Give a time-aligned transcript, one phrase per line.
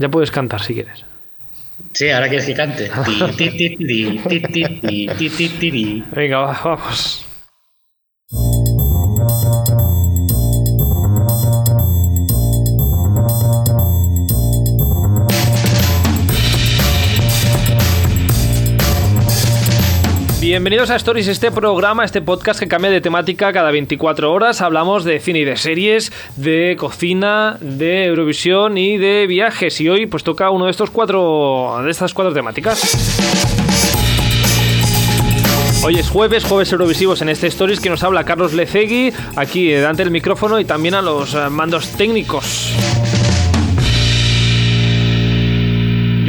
[0.00, 1.04] Ya puedes cantar si quieres.
[1.92, 2.90] Sí, ahora quieres que cante.
[6.10, 7.26] Venga, vamos.
[20.50, 24.60] Bienvenidos a Stories, este programa, este podcast que cambia de temática cada 24 horas.
[24.60, 29.80] Hablamos de cine y de series, de cocina, de Eurovisión y de viajes.
[29.80, 32.82] Y hoy pues toca uno de estos cuatro de estas cuatro temáticas.
[35.84, 40.02] Hoy es jueves, jueves Eurovisivos en este Stories que nos habla Carlos Lecegui, aquí delante
[40.02, 42.74] del micrófono y también a los eh, mandos técnicos.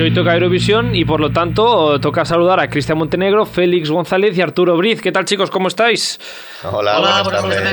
[0.01, 4.35] Y hoy toca Eurovisión y por lo tanto toca saludar a Cristian Montenegro, Félix González
[4.35, 4.99] y Arturo Briz.
[4.99, 5.51] ¿Qué tal chicos?
[5.51, 6.19] ¿Cómo estáis?
[6.63, 7.63] Hola, Hola, buenas buenas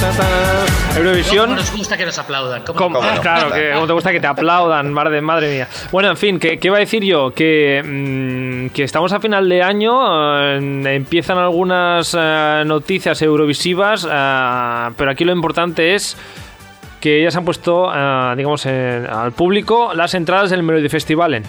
[0.00, 0.69] tardes.
[0.96, 1.46] Eurovisión.
[1.46, 2.62] ¿Cómo nos gusta que nos aplaudan?
[2.64, 2.98] ¿Cómo- ¿Cómo?
[3.00, 3.20] ¿Cómo no?
[3.20, 5.68] Claro, que como te gusta que te aplaudan, madre, madre mía.
[5.92, 7.32] Bueno, en fin, ¿qué, qué iba a decir yo?
[7.32, 14.88] Que, mm, que estamos a final de año, eh, empiezan algunas eh, noticias eurovisivas, eh,
[14.96, 16.16] pero aquí lo importante es
[17.00, 21.44] que ya se han puesto, eh, digamos, en- al público las entradas del Melody Festivalen.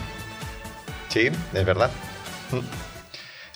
[1.10, 1.90] Sí, es verdad.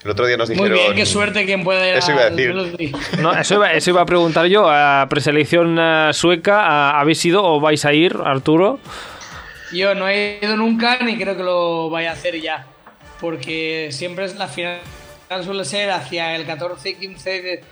[0.06, 0.78] El otro día nos Muy dijeron.
[0.78, 2.94] bien, qué suerte quien pueda ir Eso iba a decir.
[3.20, 4.70] No, eso, iba, eso iba a preguntar yo.
[4.70, 8.80] A preselección eh, sueca, ¿a- ¿habéis ido o vais a ir, Arturo?
[9.74, 12.68] Yo no he ido nunca ni creo que lo vaya a hacer ya.
[13.20, 14.78] Porque siempre es la final
[15.44, 17.64] suele ser hacia el 14 y 15 de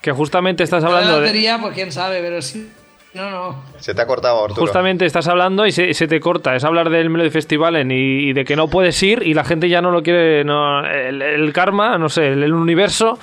[0.00, 1.20] Que justamente estás la hablando de...
[1.22, 2.70] lotería, pues quién sabe, pero sí.
[3.16, 3.62] No, no.
[3.78, 4.60] Se te ha cortado, Arturo.
[4.60, 6.54] Justamente estás hablando y se, se te corta.
[6.54, 9.42] Es hablar del Melody Festival en- y, y de que no puedes ir y la
[9.44, 10.44] gente ya no lo quiere.
[10.44, 13.18] No, el, el karma, no sé, el, el universo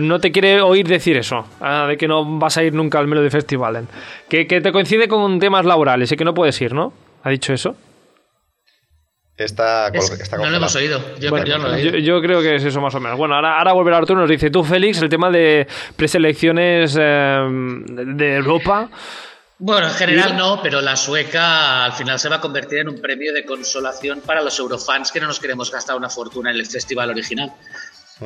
[0.00, 1.44] no te quiere oír decir eso.
[1.60, 3.86] ah, de que no vas a ir nunca al Melody Festival.
[4.28, 6.92] Que, que te coincide con temas laborales y que no puedes ir, ¿no?
[7.22, 7.76] ¿Ha dicho eso?
[9.36, 11.00] Está, Es- está no lo hemos oído.
[11.18, 11.98] Yo, Bueno, yo no lo he yo, oído.
[11.98, 13.18] yo creo que es eso más o menos.
[13.18, 15.66] Bueno, ahora, ahora volverá Arturo y nos dice, tú Félix, el tema de
[15.96, 17.40] preselecciones eh,
[17.86, 18.88] de, de Europa.
[19.58, 23.00] Bueno, en general no, pero la sueca al final se va a convertir en un
[23.00, 26.66] premio de consolación para los eurofans que no nos queremos gastar una fortuna en el
[26.66, 27.52] festival original.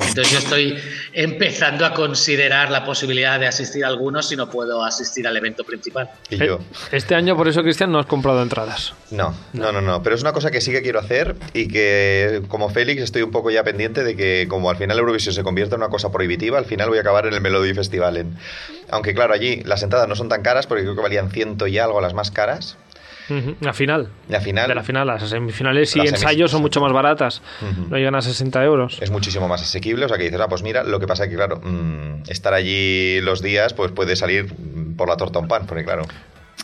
[0.07, 0.79] Entonces yo estoy
[1.13, 5.65] empezando a considerar la posibilidad de asistir a algunos si no puedo asistir al evento
[5.65, 6.11] principal.
[6.31, 6.57] Y yo.
[6.93, 8.95] Eh, Este año, por eso, Cristian, no has comprado entradas.
[9.11, 10.03] No, no, no, no.
[10.03, 13.31] Pero es una cosa que sí que quiero hacer y que, como Félix, estoy un
[13.31, 16.59] poco ya pendiente de que, como al final Eurovisión se convierta en una cosa prohibitiva,
[16.59, 18.17] al final voy a acabar en el Melody Festival.
[18.17, 18.37] En...
[18.91, 21.79] Aunque, claro, allí las entradas no son tan caras porque creo que valían ciento y
[21.79, 22.77] algo las más caras.
[23.61, 24.09] La final.
[24.29, 26.93] Y al final De la final, las semifinales y Las semis- ensayos son mucho más
[26.93, 27.43] baratas.
[27.89, 28.99] No llegan a 60 euros.
[29.01, 30.05] es muchísimo más asequible.
[30.05, 32.55] O sea que dices, ah, pues mira, lo que pasa es que, claro, mm, estar
[32.55, 34.53] allí los días, pues puede salir
[34.97, 36.03] por la torta un pan, porque, claro,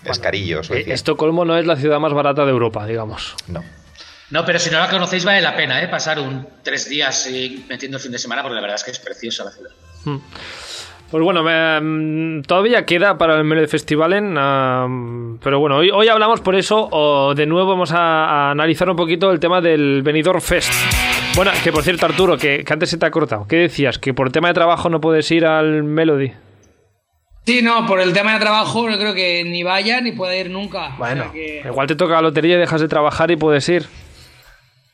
[0.04, 0.60] es carillo.
[0.70, 0.84] Eh.
[0.88, 3.34] Estocolmo no es la ciudad más barata de Europa, digamos.
[3.48, 3.62] No.
[4.30, 5.88] No, pero si no la conocéis vale la pena, ¿eh?
[5.88, 8.90] Pasar un tres días eh, metiendo el fin de semana porque la verdad es que
[8.90, 9.70] es preciosa la ciudad.
[10.04, 10.16] Mm.
[11.14, 14.88] Pues bueno, eh, todavía queda para el Melody Festivalen, ah,
[15.40, 18.96] pero bueno, hoy, hoy hablamos por eso, o de nuevo vamos a, a analizar un
[18.96, 20.72] poquito el tema del Benidorm Fest.
[21.36, 23.46] Bueno, que por cierto, Arturo, que, que antes se te ha cortado.
[23.46, 24.00] ¿Qué decías?
[24.00, 26.32] ¿Que por tema de trabajo no puedes ir al Melody?
[27.46, 30.50] Sí, no, por el tema de trabajo no creo que ni vaya ni pueda ir
[30.50, 30.94] nunca.
[30.94, 33.68] O Bueno, sea que- igual te toca la lotería y dejas de trabajar y puedes
[33.68, 33.86] ir.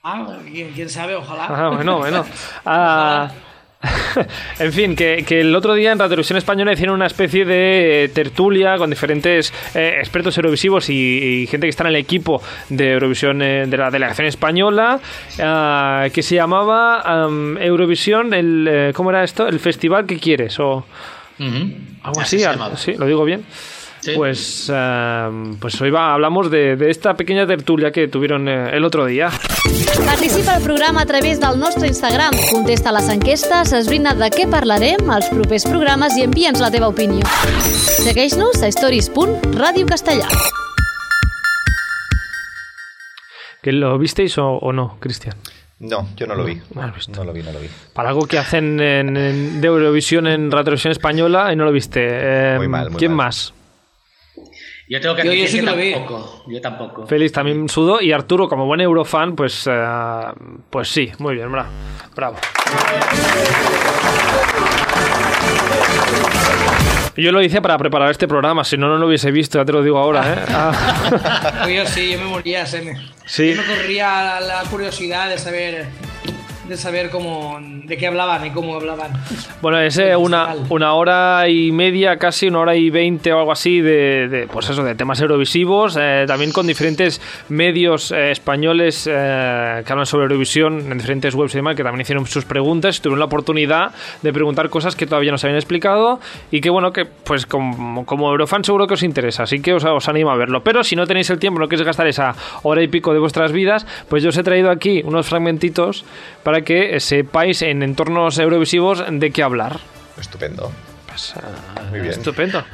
[0.02, 1.47] Ah, quién, quién sabe, ojalá.
[1.47, 2.26] Ah, bueno, bueno.
[2.66, 3.31] Ah,
[4.58, 8.04] en fin, que, que el otro día en Radio Televisión Española hicieron una especie de
[8.04, 12.42] eh, tertulia con diferentes eh, expertos eurovisivos y, y gente que está en el equipo
[12.69, 15.00] de Eurovisión eh, de la delegación española
[15.38, 19.48] ah, que se llamaba am, Eurovisión, el, eh, ¿cómo era esto?
[19.48, 20.84] El festival que quieres o
[22.02, 22.38] algo así,
[22.76, 23.44] sí, lo digo bien.
[24.00, 24.12] Sí.
[24.16, 28.84] Pues, am, pues hoy va, hablamos de, de esta pequeña tertulia que tuvieron eh, el
[28.84, 29.28] otro día.
[30.06, 32.33] Participa al programa a través del nostre Instagram.
[32.50, 37.20] Contesta les enquestes, esbrina de què parlarem als propers programes i envia'ns la teva opinió.
[38.00, 40.26] Segueix-nos a stories.radiocastellà.
[43.62, 45.37] ¿Que lo visteis o, o no, Cristian?
[45.81, 46.61] No, yo no lo vi.
[46.75, 47.12] no visto.
[47.17, 47.69] No lo vi, no lo vi.
[47.93, 51.73] Para algo que hacen en, en- de Eurovisión en Radio Televisión Española y no lo
[51.73, 52.00] viste.
[52.03, 53.26] Eh, Muy mal, muy ¿Quién mal.
[53.29, 53.53] más?
[54.92, 55.92] Yo tengo que Yo- yo sí que lo vi.
[55.92, 56.42] tampoco.
[56.48, 57.06] Yo tampoco.
[57.06, 59.84] Félix también sudó y Arturo, como buen eurofan, pues, eh,
[60.69, 61.69] pues sí, muy bien, bravo.
[62.16, 62.37] bravo.
[67.16, 69.72] Yo lo hice para preparar este programa, si no, no lo hubiese visto, ya te
[69.72, 70.32] lo digo ahora.
[70.32, 70.44] ¿eh?
[70.52, 72.94] Ah, Yo sí, yo me moría, se me,
[73.26, 73.54] Sí.
[73.54, 75.86] yo me corría la curiosidad de saber
[76.70, 79.11] de saber cómo, de qué hablaban y cómo hablaban.
[79.61, 83.50] Bueno, es eh, una, una hora y media, casi una hora y veinte o algo
[83.50, 89.02] así de, de, pues eso, de temas eurovisivos, eh, también con diferentes medios eh, españoles
[89.05, 93.19] que hablan sobre Eurovisión en diferentes webs y demás, que también hicieron sus preguntas, tuvieron
[93.19, 93.90] la oportunidad
[94.22, 96.20] de preguntar cosas que todavía no se habían explicado
[96.52, 99.84] y que bueno, que pues como, como Eurofan seguro que os interesa, así que os,
[99.84, 100.62] os animo a verlo.
[100.62, 103.50] Pero si no tenéis el tiempo, no queréis gastar esa hora y pico de vuestras
[103.50, 106.05] vidas, pues yo os he traído aquí unos fragmentitos
[106.44, 109.78] para que sepáis en entornos eurovisivos de qué hablar.
[110.18, 110.72] Estupendo.
[111.06, 112.12] Pues, ah, Muy bien.
[112.12, 112.64] Estupendo.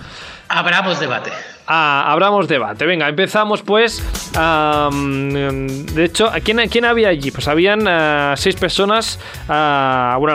[0.49, 1.31] Abramos debate.
[1.69, 2.87] Ah, abramos debate.
[2.87, 4.01] Venga, empezamos pues.
[4.33, 7.33] de hecho, ¿quién, ¿quién había allí?
[7.33, 9.19] Pues habían ah, seis personas.
[9.49, 10.35] ah, bueno,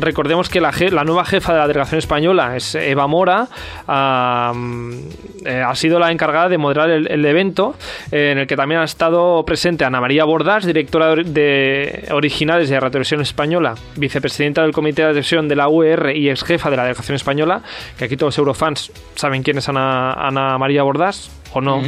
[0.00, 3.48] recordemos que la, la nueva jefa de la delegación española es Eva Mora.
[3.88, 7.74] eh, ha sido la encargada de moderar el, evento,
[8.10, 12.78] eh, en el que también ha estado presente Ana María Bordas, directora de, originales de
[12.78, 16.82] Televisión Española, vicepresidenta del comité de adhesión de la UR y ex jefa de la
[16.82, 17.62] delegación española,
[17.96, 21.80] que aquí todos los eurofans saben quién es Ana, Ana María Bordas, ¿o no?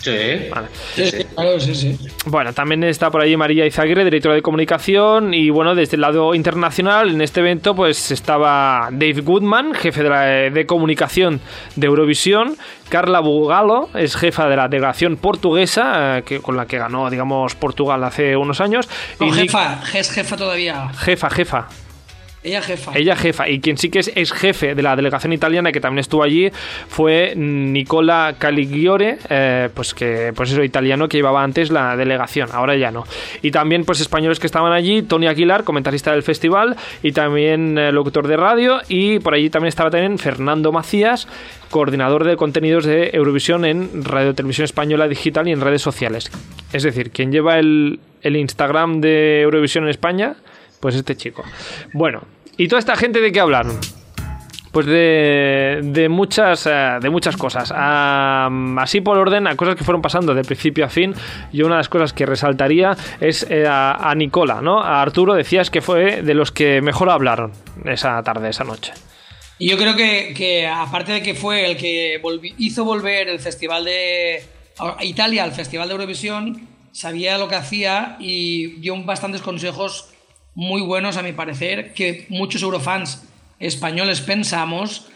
[0.00, 0.12] Sí.
[0.54, 0.68] Vale.
[0.94, 1.98] Sí, sí, claro, sí, sí.
[2.26, 6.36] Bueno, también está por ahí María Izaguirre, directora de comunicación, y bueno, desde el lado
[6.36, 11.40] internacional, en este evento, pues estaba Dave Goodman, jefe de, la- de comunicación
[11.74, 12.56] de Eurovisión,
[12.88, 17.56] Carla Bugalo, es jefa de la delegación portuguesa, eh, que, con la que ganó, digamos,
[17.56, 18.88] Portugal hace unos años.
[19.18, 20.90] No, y Nick- jefa, es jefa todavía.
[20.90, 21.66] jefa, jefa.
[22.42, 22.92] Ella jefa.
[22.94, 25.98] Ella jefa, y quien sí que es ex jefe de la delegación italiana, que también
[25.98, 26.50] estuvo allí,
[26.88, 32.76] fue Nicola Caligiore, eh, pues que, pues eso, italiano que llevaba antes la delegación, ahora
[32.76, 33.04] ya no.
[33.42, 37.90] Y también, pues españoles que estaban allí, Tony Aguilar, comentarista del festival, y también eh,
[37.90, 41.26] locutor de radio, y por allí también estaba también Fernando Macías,
[41.70, 46.30] coordinador de contenidos de Eurovisión en Radio Televisión Española Digital y en redes sociales.
[46.72, 50.36] Es decir, quien lleva el, el Instagram de Eurovisión en España,
[50.80, 51.44] pues este chico.
[51.92, 52.22] Bueno,
[52.56, 53.78] ¿y toda esta gente de qué hablaron?
[54.72, 57.72] Pues de, de muchas eh, de muchas cosas.
[57.74, 61.14] Ah, así por orden, a cosas que fueron pasando de principio a fin.
[61.52, 64.80] Yo una de las cosas que resaltaría es eh, a, Nicola, ¿no?
[64.80, 67.52] A Arturo decías que fue de los que mejor hablaron
[67.86, 68.92] esa tarde, esa noche.
[69.58, 72.20] Yo creo que, que, aparte de que fue el que
[72.58, 74.44] hizo volver el festival de
[75.00, 80.10] Italia al festival de Eurovisión, sabía lo que hacía y dio bastantes consejos
[80.58, 83.22] muy buenos a mi parecer que muchos eurofans
[83.60, 85.06] españoles pensamos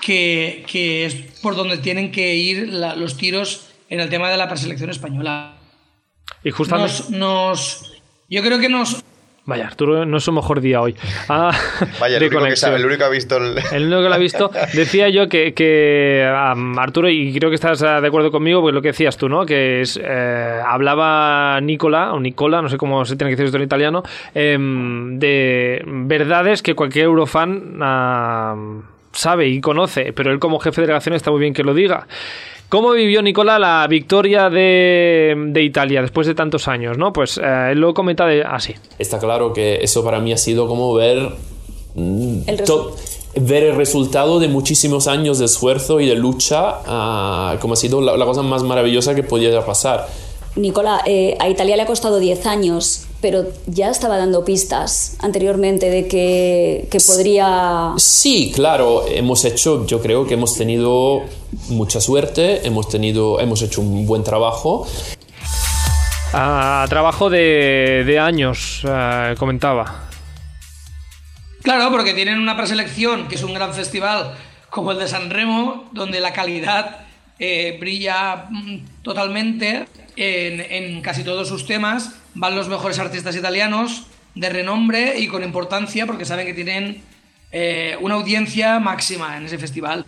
[0.00, 4.36] que, que es por donde tienen que ir la- los tiros en el tema de
[4.36, 5.56] la preselección española.
[6.44, 6.92] Y justamente...
[6.92, 7.92] Nos, nos-
[8.30, 9.02] yo creo que nos
[9.44, 10.94] Vaya, Arturo no es su mejor día hoy.
[11.28, 11.50] Ah,
[12.00, 13.58] Vaya, el único, que sabe, el único que ha visto el...
[13.72, 17.56] El único que lo ha visto, decía yo que, que am, Arturo, y creo que
[17.56, 19.44] estás ah, de acuerdo conmigo, pues lo que decías tú, ¿no?
[19.44, 23.56] Que es, eh, hablaba Nicola, o Nicola, no sé cómo se tiene que decir esto
[23.56, 30.60] en italiano, em, de verdades que cualquier eurofan am, sabe y conoce, pero él como
[30.60, 32.06] jefe de delegación está muy bien que lo diga.
[32.72, 36.96] ¿Cómo vivió Nicola la victoria de, de Italia después de tantos años?
[36.96, 37.12] ¿no?
[37.12, 38.74] Pues eh, él lo comenta de- así.
[38.98, 41.18] Está claro que eso para mí ha sido como ver,
[41.94, 42.62] mm, El
[43.42, 48.00] ver el resultado de muchísimos años de esfuerzo y de lucha, ah, como ha sido
[48.00, 50.06] la, la cosa más maravillosa que podía pasar.
[50.54, 55.88] Nicola, eh, a Italia le ha costado 10 años, pero ya estaba dando pistas anteriormente
[55.88, 57.94] de que, que podría...
[57.96, 61.22] Sí, claro, hemos hecho, yo creo que hemos tenido
[61.68, 64.86] mucha suerte, hemos, tenido, hemos hecho un buen trabajo.
[66.34, 70.08] A trabajo de, de años, eh, comentaba.
[71.62, 74.34] Claro, porque tienen una preselección, que es un gran festival
[74.68, 77.06] como el de San Remo, donde la calidad
[77.38, 82.12] eh, brilla mm, totalmente en, casi todos sus temas.
[82.34, 87.02] Van los mejores artistas italianos de renombre y con importancia porque saben que tienen
[87.50, 90.06] eh, una audiencia máxima en ese festival.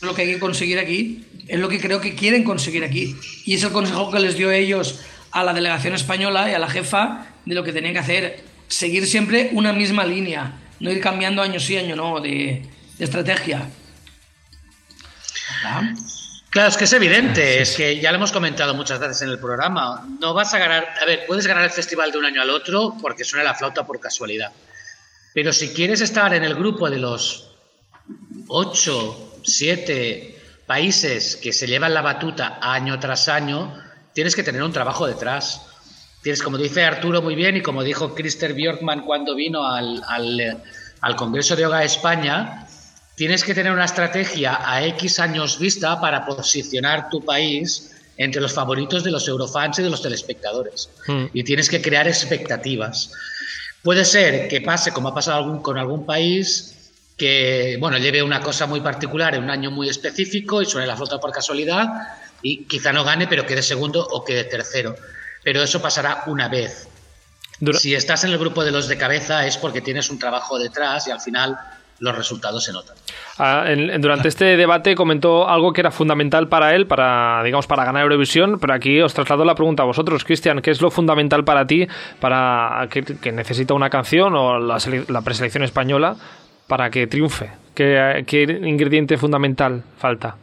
[0.00, 3.16] Lo que hay que conseguir aquí es lo que creo que quieren conseguir aquí.
[3.44, 5.00] Y es el consejo que les dio ellos
[5.30, 8.44] a la delegación española y a la jefa de lo que tenían que hacer.
[8.68, 12.62] Seguir siempre una misma línea, no ir cambiando año sí, año no, de,
[12.98, 13.68] estrategia.
[16.52, 19.38] Claro, es que es evidente, es que ya lo hemos comentado muchas veces en el
[19.38, 20.06] programa.
[20.20, 22.94] No vas a ganar, a ver, puedes ganar el festival de un año al otro
[23.00, 24.52] porque suena la flauta por casualidad.
[25.32, 27.52] Pero si quieres estar en el grupo de los
[28.48, 33.74] ocho, siete países que se llevan la batuta año tras año,
[34.12, 35.62] tienes que tener un trabajo detrás.
[36.22, 40.38] Tienes, como dice Arturo muy bien y como dijo Christer Björkman cuando vino al, al,
[40.38, 40.56] eh,
[41.00, 42.61] al Congreso de Yoga España,
[43.22, 48.52] tienes que tener una estrategia a X años vista para posicionar tu país entre los
[48.52, 50.90] favoritos de los eurofans y de los telespectadores.
[51.06, 51.26] Mm.
[51.32, 53.12] Y tienes que crear expectativas.
[53.80, 58.40] Puede ser que pase como ha pasado algún, con algún país que bueno lleve una
[58.40, 61.86] cosa muy particular en un año muy específico y suene la flota por casualidad
[62.42, 64.96] y quizá no gane pero quede segundo o quede tercero.
[65.44, 66.88] Pero eso pasará una vez.
[67.78, 71.06] Si estás en el grupo de los de cabeza es porque tienes un trabajo detrás
[71.06, 71.56] y al final
[72.02, 72.96] los resultados se notan.
[73.38, 73.64] Ah,
[73.98, 78.58] durante este debate comentó algo que era fundamental para él, para digamos para ganar Eurovisión,
[78.58, 81.86] pero aquí os traslado la pregunta a vosotros, Cristian, ¿qué es lo fundamental para ti
[82.20, 86.16] para que, necesita una canción o la, preselección española
[86.66, 87.52] para que triunfe?
[87.72, 88.24] ¿Qué,
[88.64, 90.36] ingrediente fundamental falta?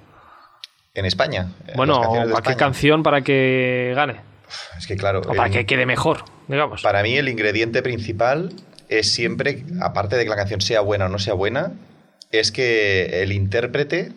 [0.94, 1.50] En España.
[1.75, 2.01] Bueno,
[2.36, 4.22] ¿a qué canción para que gane?
[4.78, 5.22] Es que claro.
[5.28, 6.82] O para que quede mejor, digamos.
[6.82, 8.50] Para mí el ingrediente principal
[8.89, 11.72] es siempre, aparte de que la canción sea buena o no sea buena,
[12.31, 14.12] es que el intérprete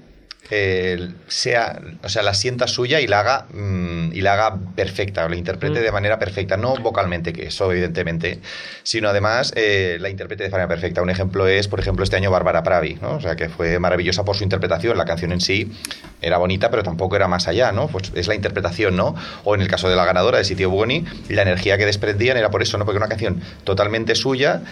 [0.49, 5.29] sea, o sea, la sienta suya y la haga, mm, y la haga perfecta, o
[5.29, 5.83] la interprete mm.
[5.83, 8.41] de manera perfecta, no vocalmente, que eso evidentemente,
[8.83, 11.01] sino además eh, la interprete de manera perfecta.
[11.01, 13.15] Un ejemplo es, por ejemplo, este año Bárbara Pravi, ¿no?
[13.15, 15.73] o sea, que fue maravillosa por su interpretación, la canción en sí
[16.21, 17.89] era bonita, pero tampoco era más allá, ¿no?
[17.89, 19.15] Pues es la interpretación, ¿no?
[19.45, 22.51] O en el caso de la ganadora de Sitio Bugoni, la energía que desprendían era
[22.51, 22.85] por eso, ¿no?
[22.85, 24.63] Porque era una canción totalmente suya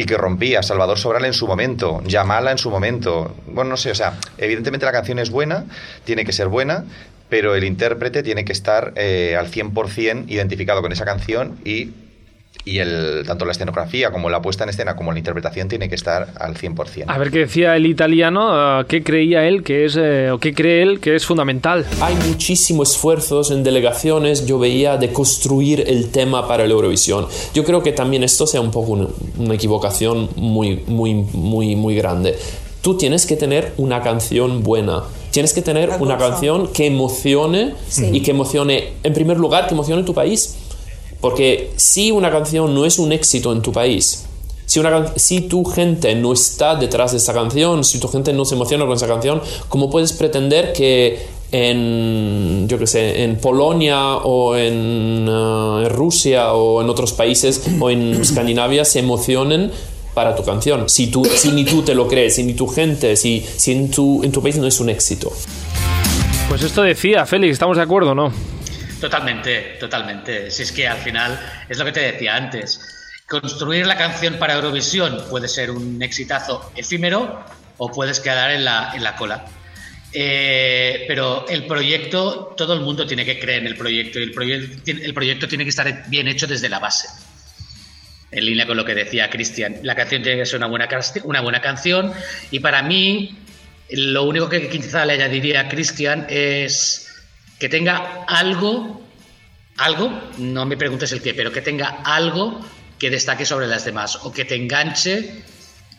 [0.00, 3.36] y que rompía Salvador Sobral en su momento, Yamala en su momento.
[3.46, 5.66] Bueno, no sé, o sea, evidentemente la canción es buena,
[6.04, 6.86] tiene que ser buena,
[7.28, 11.90] pero el intérprete tiene que estar eh, al 100% identificado con esa canción y
[12.64, 15.94] y el, tanto la escenografía como la puesta en escena como la interpretación tiene que
[15.94, 17.04] estar al 100%.
[17.06, 20.54] A ver qué decía el italiano, eh, qué creía él que es, eh, o qué
[20.54, 21.86] cree él que es fundamental.
[22.00, 27.26] Hay muchísimos esfuerzos en delegaciones, yo veía, de construir el tema para la Eurovisión.
[27.54, 32.36] Yo creo que también esto sea un poco una, equivocación muy, muy, muy, muy grande.
[32.82, 35.02] Tú tienes que tener una canción buena.
[35.30, 37.74] Tienes que tener una canción que emocione
[38.12, 40.56] y que emocione, en primer lugar, que emocione tu país
[41.20, 44.26] porque si una canción no es un éxito en tu país,
[45.16, 48.86] si, tu gente no está detrás de esa canción, si tu gente no se emociona
[48.86, 55.28] con esa canción, ¿cómo puedes pretender que en, yo que sé, en Polonia o en,
[55.28, 59.72] uh, Rusia o en otros países o en Escandinavia se emocionen
[60.14, 60.88] para tu canción?
[60.88, 63.90] Si, tú, si ni tú te lo crees, si ni tu gente, si, si en,
[63.90, 65.32] tu, en tu país no es un éxito.
[66.48, 68.32] Pues esto decía, Félix, ¿estamos de acuerdo o no?
[69.00, 70.50] Totalmente, totalmente.
[70.50, 72.80] Si es que al final es lo que te decía antes.
[73.26, 77.44] Construir la canción para Eurovisión puede ser un exitazo efímero
[77.78, 79.46] o puedes quedar en la, en la cola.
[80.12, 85.14] Eh, pero el proyecto, todo el mundo tiene que creer en el proyecto y el,
[85.14, 87.08] proyecto tiene que estar bien hecho desde la base.
[88.32, 90.88] En línea con lo que decía Cristian, la canción tiene que ser una buena,
[91.24, 92.12] una buena canción
[92.50, 93.38] y para mí
[93.90, 97.09] lo único que quizá le añadiría a Cristian es
[97.60, 99.00] que tenga algo,
[99.76, 102.58] algo, no me preguntes el qué, pero que tenga algo
[102.98, 105.44] que destaque sobre las demás o que te enganche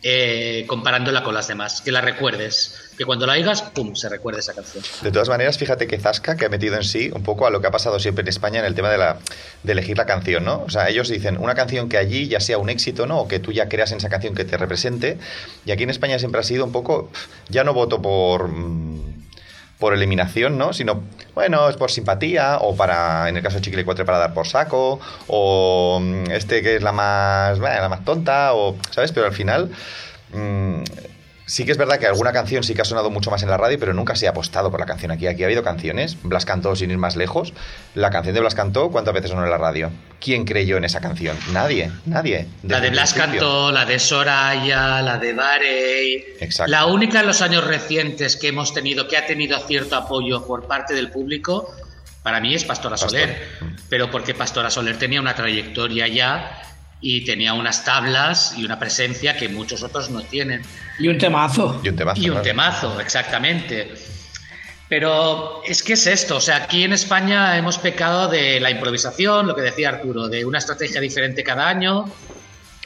[0.02, 4.40] eh, comparándola con las demás, que la recuerdes, que cuando la oigas, ¡pum!, se recuerde
[4.40, 4.82] esa canción.
[5.00, 7.60] De todas maneras, fíjate que Zasca, que ha metido en sí un poco a lo
[7.60, 9.20] que ha pasado siempre en España en el tema de, la,
[9.62, 10.64] de elegir la canción, ¿no?
[10.64, 13.20] O sea, ellos dicen una canción que allí ya sea un éxito, ¿no?
[13.20, 15.18] O que tú ya creas en esa canción que te represente,
[15.64, 17.12] y aquí en España siempre ha sido un poco,
[17.48, 18.48] ya no voto por...
[18.48, 19.11] Mm,
[19.82, 20.72] por eliminación, ¿no?
[20.72, 21.02] Sino,
[21.34, 24.46] bueno, es por simpatía, o para, en el caso de Chicle 4, para dar por
[24.46, 29.10] saco, o mm, este que es la más, la más tonta, o, ¿sabes?
[29.10, 29.72] Pero al final,
[30.32, 30.84] mmm,
[31.52, 33.58] Sí que es verdad que alguna canción sí que ha sonado mucho más en la
[33.58, 35.26] radio, pero nunca se ha apostado por la canción aquí.
[35.26, 36.16] Aquí ha habido canciones.
[36.22, 37.52] Blas cantó sin ir más lejos.
[37.94, 39.90] La canción de Blas cantó, ¿cuántas veces sonó en la radio?
[40.18, 41.36] ¿Quién creyó en esa canción?
[41.52, 42.46] Nadie, nadie.
[42.62, 46.24] La de Blas cantó, la de Soraya, la de Barey.
[46.40, 46.70] Exacto.
[46.70, 50.66] La única en los años recientes que hemos tenido, que ha tenido cierto apoyo por
[50.66, 51.70] parte del público,
[52.22, 53.46] para mí es Pastora Soler.
[53.90, 56.71] Pero porque Pastora Soler tenía una trayectoria ya
[57.02, 60.62] y tenía unas tablas y una presencia que muchos otros no tienen.
[60.98, 61.80] Y un temazo.
[61.82, 62.20] Y un temazo.
[62.20, 63.92] Y un temazo, exactamente.
[64.88, 69.46] Pero es que es esto, o sea, aquí en España hemos pecado de la improvisación,
[69.46, 72.04] lo que decía Arturo, de una estrategia diferente cada año,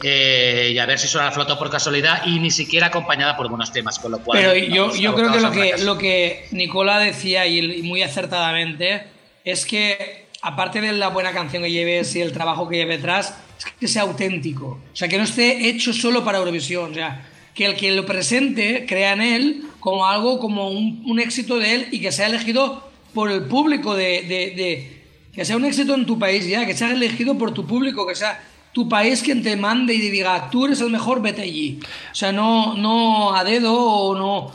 [0.03, 3.49] eh, y a ver si suena la flota por casualidad y ni siquiera acompañada por
[3.49, 4.39] buenos temas, con lo cual...
[4.39, 9.09] Pero yo, yo creo que lo, que lo que Nicola decía y muy acertadamente
[9.45, 13.35] es que aparte de la buena canción que lleves y el trabajo que lleve detrás,
[13.59, 14.79] es que sea auténtico.
[14.93, 16.93] O sea, que no esté hecho solo para Eurovisión.
[16.93, 21.59] O sea, que el que lo presente crea en él como algo, como un, éxito
[21.59, 25.03] de él y que sea elegido por el público de,
[25.35, 28.15] que sea un éxito en tu país ya, que sea elegido por tu público, que
[28.15, 28.41] sea
[28.73, 31.81] tu país quien te mande y diga, tú eres el mejor, vete allí.
[32.13, 34.53] O sea, no, no a dedo o no...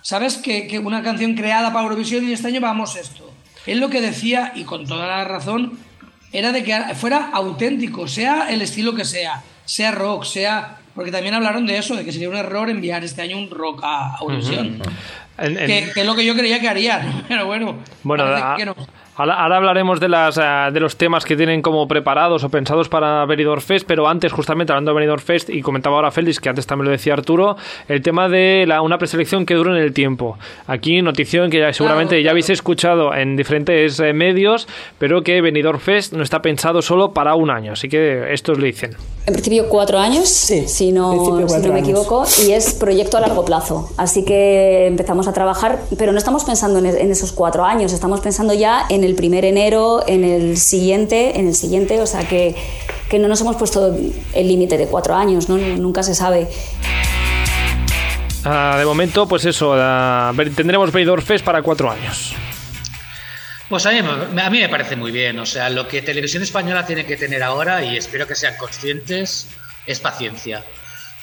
[0.00, 0.36] ¿Sabes?
[0.36, 3.33] Que, que una canción creada para Eurovisión y este año vamos esto.
[3.66, 5.78] Él lo que decía, y con toda la razón,
[6.32, 10.78] era de que fuera auténtico, sea el estilo que sea, sea rock, sea...
[10.94, 13.80] Porque también hablaron de eso, de que sería un error enviar este año un rock
[13.82, 14.80] a Eurovisión.
[15.36, 17.78] Que, es lo que yo creía que harían, pero bueno.
[18.04, 18.24] Bueno,
[19.16, 20.42] Ahora, hablaremos de, las, eh,
[20.72, 24.72] de los temas que tienen como preparados o pensados para Benidorm Fest, pero antes, justamente
[24.72, 27.56] hablando de Benidorm Fest, y comentaba ahora Félix, que antes también lo decía Arturo,
[27.86, 30.36] el tema de la, una preselección que dure en el tiempo.
[30.66, 34.66] Aquí, notición que ya, seguramente ya habéis escuchado en diferentes eh, medios,
[34.98, 38.58] pero que Benidorm Fest no está pensado solo para un año, así que esto os
[38.58, 38.96] lo dicen.
[39.26, 43.90] En principio, cuatro años, si no, no me equivoco, y es proyecto a largo plazo.
[43.96, 48.20] Así que empezamos a trabajar, pero no estamos pensando en, en esos cuatro años, estamos
[48.20, 52.54] pensando ya en el primer enero, en el siguiente, en el siguiente, o sea que,
[53.08, 53.96] que no nos hemos puesto
[54.34, 55.56] el límite de cuatro años, ¿no?
[55.56, 56.48] nunca se sabe.
[58.44, 59.74] Ah, de momento, pues eso,
[60.56, 62.34] tendremos Benidorm Fest para cuatro años.
[63.68, 66.84] Pues a mí, a mí me parece muy bien, o sea, lo que Televisión Española
[66.84, 69.48] tiene que tener ahora, y espero que sean conscientes,
[69.86, 70.62] es paciencia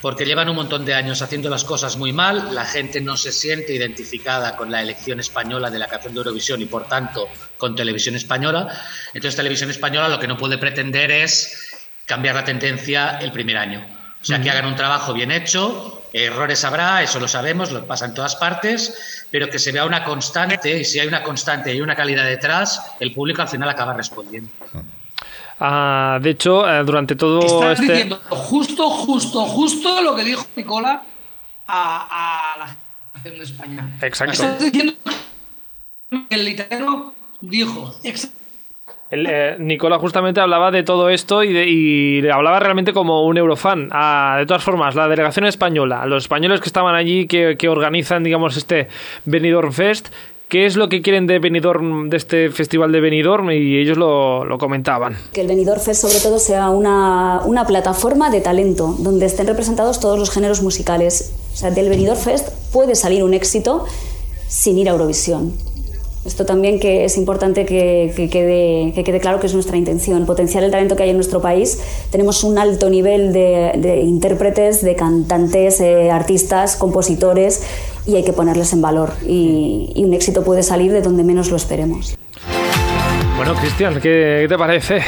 [0.01, 3.31] porque llevan un montón de años haciendo las cosas muy mal, la gente no se
[3.31, 7.75] siente identificada con la elección española de la canción de Eurovisión y por tanto con
[7.75, 8.67] televisión española.
[9.13, 13.86] Entonces televisión española lo que no puede pretender es cambiar la tendencia el primer año.
[14.22, 18.05] O sea, que hagan un trabajo bien hecho, errores habrá, eso lo sabemos, lo pasa
[18.05, 21.81] en todas partes, pero que se vea una constante y si hay una constante y
[21.81, 24.51] una calidad detrás, el público al final acaba respondiendo.
[25.63, 27.94] Ah, de hecho, eh, durante todo Estás este...
[27.94, 31.03] diciendo justo, justo, justo lo que dijo Nicola
[31.68, 33.98] a, la gente de España.
[34.01, 34.34] Exacto.
[34.34, 34.94] Estás diciendo
[36.10, 37.94] que el italiano dijo...
[39.12, 41.53] El, eh, Nicola justamente hablaba de todo esto y,
[42.22, 43.89] de, hablaba realmente como un eurofan.
[43.91, 48.24] Ah, de todas formas, la delegación española, los españoles que estaban allí, que, que organizan,
[48.24, 48.88] digamos, este
[49.25, 50.12] Benidorm Fest,
[50.51, 54.46] qué es lo que quieren de Benidorm, de este festival de Benidorm, y ellos lo,
[54.60, 55.15] comentaban.
[55.31, 60.01] Que el Benidorm Fest sobre todo sea una, una, plataforma de talento, donde estén representados
[60.01, 61.31] todos los géneros musicales.
[61.53, 63.86] O sea, del Benidorm Fest puede salir un éxito
[64.50, 65.53] sin ir a Eurovisión.
[66.25, 70.64] Esto también que es importante que, quede, que, quede, claro que es nuestra intención, potenciar
[70.64, 71.79] el talento que hay en nuestro país.
[72.11, 77.64] Tenemos un alto nivel de, intérpretes, de cantantes, eh, artistas, compositores
[78.05, 79.14] y hay que ponerles en valor.
[79.25, 82.16] Y, un éxito puede salir de donde menos lo esperemos.
[83.37, 85.01] Bueno, Cristian, ¿qué, te parece?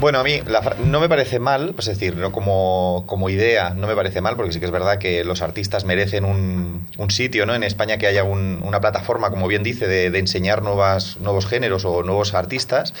[0.00, 0.40] Bueno, a mí
[0.84, 4.52] no me parece mal, es decir, no como, como, idea no me parece mal, porque
[4.52, 7.54] sí que es verdad que los artistas merecen un, un sitio ¿no?
[7.54, 11.84] en España que haya una plataforma, como bien dice, de, de, enseñar nuevas, nuevos géneros
[11.84, 12.92] o nuevos artistas,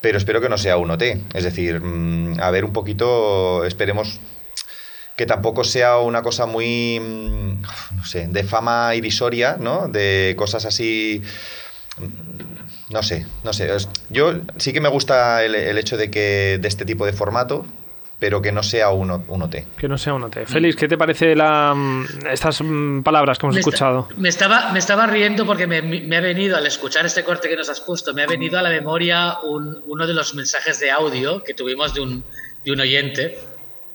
[0.00, 1.02] pero espero que no sea un OT.
[1.34, 4.20] Es decir, mm, a ver un poquito, esperemos
[5.16, 7.62] que tampoco sea una cosa muy, mm,
[7.96, 9.88] no sé, de fama irrisoria, ¿no?
[9.88, 11.22] De cosas así...
[11.98, 12.46] Mm,
[12.88, 13.68] no sé, no sé.
[14.10, 17.66] Yo sí que me gusta el, hecho de que de este tipo de formato,
[18.20, 19.56] pero que no sea un, un OT.
[19.76, 20.46] Que no sea un OT.
[20.46, 22.62] Félix, ¿qué te parece la, mm, estas
[23.02, 24.08] palabras que hemos escuchado?
[24.16, 27.56] me, estaba, me estaba riendo porque me, me, ha venido, al escuchar este corte que
[27.56, 30.92] nos has puesto, me ha venido a la memoria un, uno de los mensajes de
[30.92, 32.24] audio que tuvimos de un,
[32.64, 33.36] de un oyente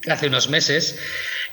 [0.08, 1.00] hace unos meses,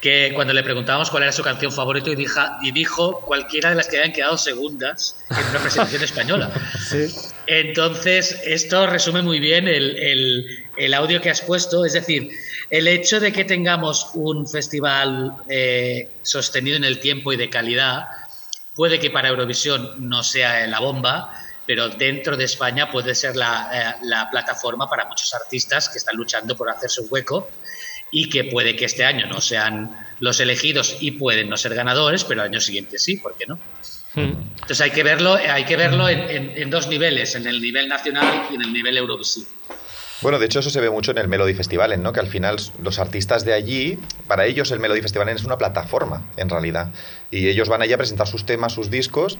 [0.00, 2.26] que cuando le preguntábamos cuál era su canción favorita y,
[2.62, 6.50] y dijo cualquiera de las que habían quedado segundas en una presentación española.
[7.46, 12.30] Entonces, esto resume muy bien el, el, audio que has puesto, es decir,
[12.70, 18.04] el hecho de que tengamos un festival eh, sostenido en el tiempo y de calidad,
[18.74, 21.34] puede que para Eurovisión no sea la bomba,
[21.66, 26.16] pero dentro de España puede ser la, eh, la plataforma para muchos artistas que están
[26.16, 27.48] luchando por hacer su hueco
[28.10, 32.24] y que puede que este año no sean los elegidos y pueden no ser ganadores,
[32.24, 33.58] pero el año siguiente sí, ¿por qué no?
[34.14, 34.32] Hmm.
[34.52, 38.54] Entonces hay que verlo, hay que verlo en, dos niveles, en el nivel nacional y
[38.54, 39.46] en el nivel Eurovisivo.
[40.20, 42.12] Bueno, de hecho eso se ve mucho en el Melody Festival, ¿no?
[42.12, 46.26] Que al final los artistas de allí, para ellos el Melody Festival es una plataforma,
[46.36, 46.92] en realidad.
[47.30, 49.38] Y ellos van allí a presentar sus temas, sus discos,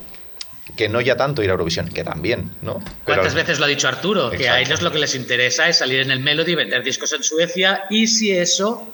[0.76, 2.82] que no ya tanto ir a Eurovisión, que también, ¿no?
[3.04, 4.30] ¿Cuántas veces lo ha dicho Arturo?
[4.30, 7.22] Que a ellos lo que les interesa es salir en el Melody, vender discos en
[7.22, 8.92] Suecia y si eso,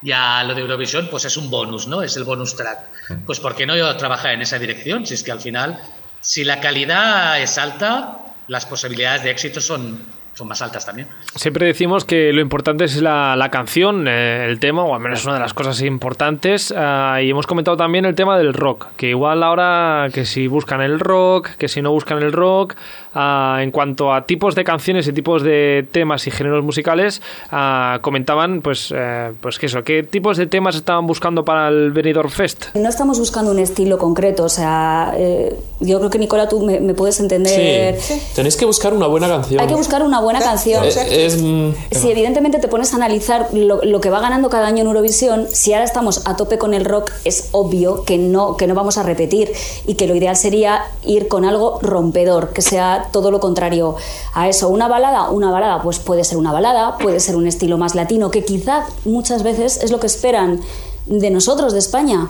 [0.00, 2.02] ya lo de Eurovisión, pues es un bonus, ¿no?
[2.02, 2.78] Es el bonus track.
[3.08, 3.14] Mm.
[3.26, 5.06] Pues ¿por qué no yo trabajar en esa dirección?
[5.06, 5.80] Si es que al final,
[6.20, 10.04] si la calidad es alta, las posibilidades de éxito son,
[10.34, 11.08] son más altas también.
[11.34, 15.24] Siempre decimos que lo importante es la, la canción, eh, el tema, o al menos
[15.24, 16.72] una de las cosas importantes.
[16.76, 20.80] ah, y hemos comentado también el tema del rock, que igual ahora que si buscan
[20.80, 22.74] el rock, que si no buscan el rock,
[23.14, 27.98] ah, en cuanto a tipos de canciones y tipos de temas y géneros musicales, ah,
[28.00, 32.30] comentaban pues, eh, pues que eso, qué tipos de temas estaban buscando para el Benidorm
[32.30, 32.74] Fest.
[32.74, 36.80] No estamos buscando un estilo concreto, o sea, eh, yo creo que Nicola, tú me,
[36.80, 38.00] me puedes entender.
[38.00, 38.22] Sí.
[38.34, 39.60] Tenéis que buscar una buena canción.
[39.60, 40.84] Hay que buscar una buena canción.
[40.84, 44.82] Eh, es, Si evidentemente te pones a analizar lo, lo que va ganando cada año
[44.82, 48.66] en Eurovisión, si ahora estamos a tope con el rock, es obvio que no, que
[48.66, 49.52] no vamos a repetir
[49.86, 53.96] y que lo ideal sería ir con algo rompedor, que sea todo lo contrario
[54.34, 54.68] a eso.
[54.68, 58.30] Una balada, una balada, pues puede ser una balada, puede ser un estilo más latino,
[58.30, 60.60] que quizá muchas veces es lo que esperan
[61.06, 62.28] de nosotros, de España.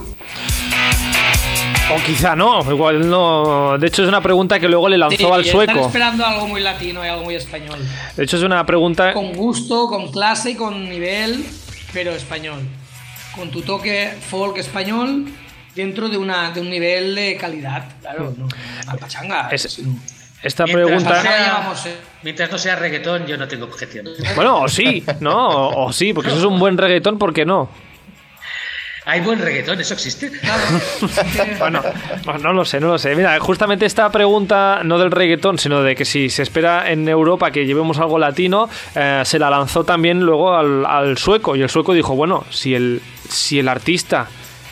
[1.91, 3.77] O quizá no, igual no.
[3.77, 5.85] De hecho, es una pregunta que luego le lanzó Sí, al Están sueco.
[5.87, 7.77] esperando algo muy latino y algo muy español.
[8.15, 9.13] De hecho, es una pregunta.
[9.13, 11.45] Con gusto, con clase y con nivel,
[11.91, 12.59] pero español.
[13.35, 15.25] Con tu toque folk español
[15.75, 17.83] dentro de, una, de un nivel de calidad.
[18.01, 18.47] Claro, no,
[18.85, 19.49] una pachanga.
[19.51, 19.99] Es- sino-
[20.41, 21.15] Esta Mientras pregunta.
[21.63, 21.95] no sea- eh.
[22.23, 24.07] Mientras no sea reggaetón, yo no tengo objeción.
[24.35, 25.47] Bueno, o sí, ¿no?
[25.47, 27.69] O, o sí, porque eso es un buen reggaetón, ¿por qué no?
[29.05, 30.31] Hay buen reggaetón, eso existe.
[31.59, 31.81] Bueno,
[32.25, 33.15] no, no lo sé, no lo sé.
[33.15, 37.51] Mira, justamente esta pregunta, no del reggaetón, sino de que si se espera en Europa
[37.51, 41.55] que llevemos algo latino, eh, se la lanzó también luego al, al sueco.
[41.55, 44.27] Y el sueco dijo, bueno, si el, si el artista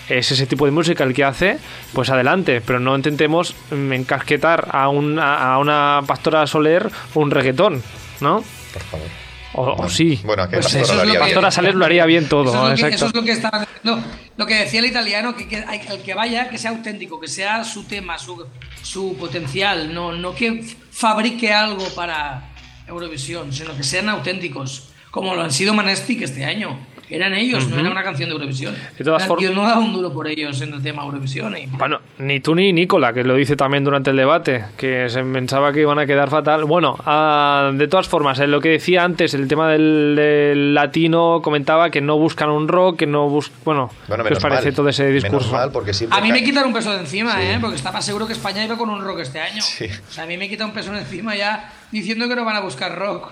[0.10, 1.58] es ese tipo de música el que hace,
[1.94, 7.32] pues adelante, pero no intentemos mm, encasquetar a, un- a, a una pastora Soler un
[7.32, 7.82] reggaetón,
[8.20, 8.44] ¿no?
[8.74, 9.08] Por favor.
[9.54, 10.20] O, o sí.
[10.24, 11.20] Bueno, que Pues Pastora eso lo es haría lo- bien.
[11.36, 12.96] Pastora Soler lo haría bien todo, Eso es, lo que, exacto.
[12.96, 14.04] eso es lo que está no,
[14.38, 15.58] lo que decía el italiano, que, que
[15.90, 18.46] el que vaya, que sea auténtico, que sea su tema, su,
[18.84, 22.50] su potencial, no, no que fabrique algo para
[22.88, 26.80] Eurovisión, sino que sean auténticos, como lo han sido Manestic este año.
[27.12, 28.74] Eran ellos, no era una canción de Eurovisión.
[28.98, 31.56] De todas formas- Yo no daba un duro por ellos en el tema Eurovisión.
[31.58, 35.22] y- Bueno, ni tú ni Nicola, que lo dice también durante el debate, que se
[35.24, 36.64] pensaba que iban a quedar fatal.
[36.66, 41.42] Bueno, ah, de todas formas, en lo que decía antes, el tema del, del latino,
[41.44, 43.58] comentaba que no buscan un rock, que no buscan...
[43.66, 44.74] Bueno, Bueno, ¿qué os parece mal.
[44.76, 45.48] todo ese discurso?
[45.48, 47.42] Menos mal, porque siempre A mí me quitan un peso de encima, Sí.
[47.44, 47.58] ¿eh?
[47.60, 49.62] Porque estaba seguro que España iba con un rock este año.
[49.62, 49.86] Sí.
[49.86, 52.56] O sea, a mí me quita un peso de encima ya diciendo que no van
[52.56, 53.32] a buscar rock.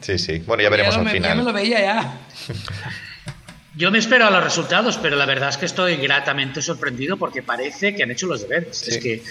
[0.00, 0.38] Sí, sí.
[0.46, 1.52] Bueno, ya veremos lo al me- Ya me lo final.
[1.54, 2.18] veía ya.
[3.76, 7.42] Yo me espero a los resultados, pero la verdad es que estoy gratamente sorprendido porque
[7.42, 8.86] parece que han hecho los deberes.
[8.86, 9.22] Es que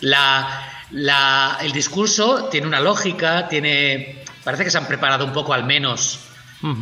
[0.00, 4.24] la, la- el discurso tiene una lógica, tiene.
[4.44, 6.20] Parece que se han preparado un poco al menos.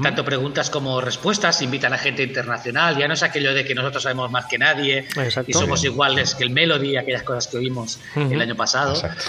[0.02, 4.02] Tanto preguntas como respuestas, invitan a gente internacional, ya no es aquello de que nosotros
[4.02, 5.50] sabemos más que nadie Exacto.
[5.50, 8.30] y somos iguales que el Melody, aquellas cosas que oímos Ujú.
[8.30, 8.92] el año pasado.
[8.94, 9.24] Exacto.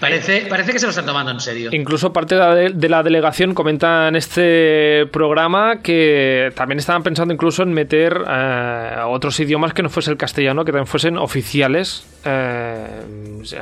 [0.00, 1.70] Parece, parece que se lo están tomando en serio.
[1.72, 7.02] Incluso parte de la, de- de la delegación comenta en este programa que también estaban
[7.02, 11.16] pensando incluso en meter eh, otros idiomas que no fuese el castellano, que también fuesen
[11.16, 12.06] oficiales.
[12.24, 13.00] eh,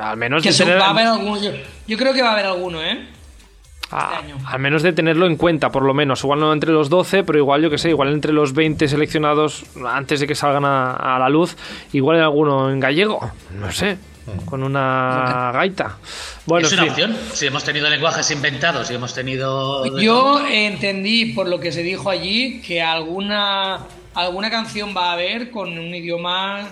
[0.01, 1.41] al menos Que de tener- va a haber alguno.
[1.41, 1.51] Yo,
[1.87, 3.07] yo creo que va a haber alguno, ¿eh?
[3.91, 4.35] Ah, año.
[4.47, 6.23] al menos de tenerlo en cuenta, por lo menos.
[6.23, 9.63] Igual no entre los 12, pero igual, yo que sé, igual entre los 20 seleccionados
[9.87, 11.55] antes de que salgan a, a la luz,
[11.93, 13.97] igual hay alguno en gallego, no sé,
[14.45, 15.97] con una gaita.
[16.45, 17.17] Bueno, es una opción.
[17.33, 19.83] Si hemos tenido lenguajes inventados, si hemos tenido.
[19.99, 23.79] Yo entendí por lo que se dijo allí que alguna,
[24.13, 26.67] alguna canción va a haber con un idioma.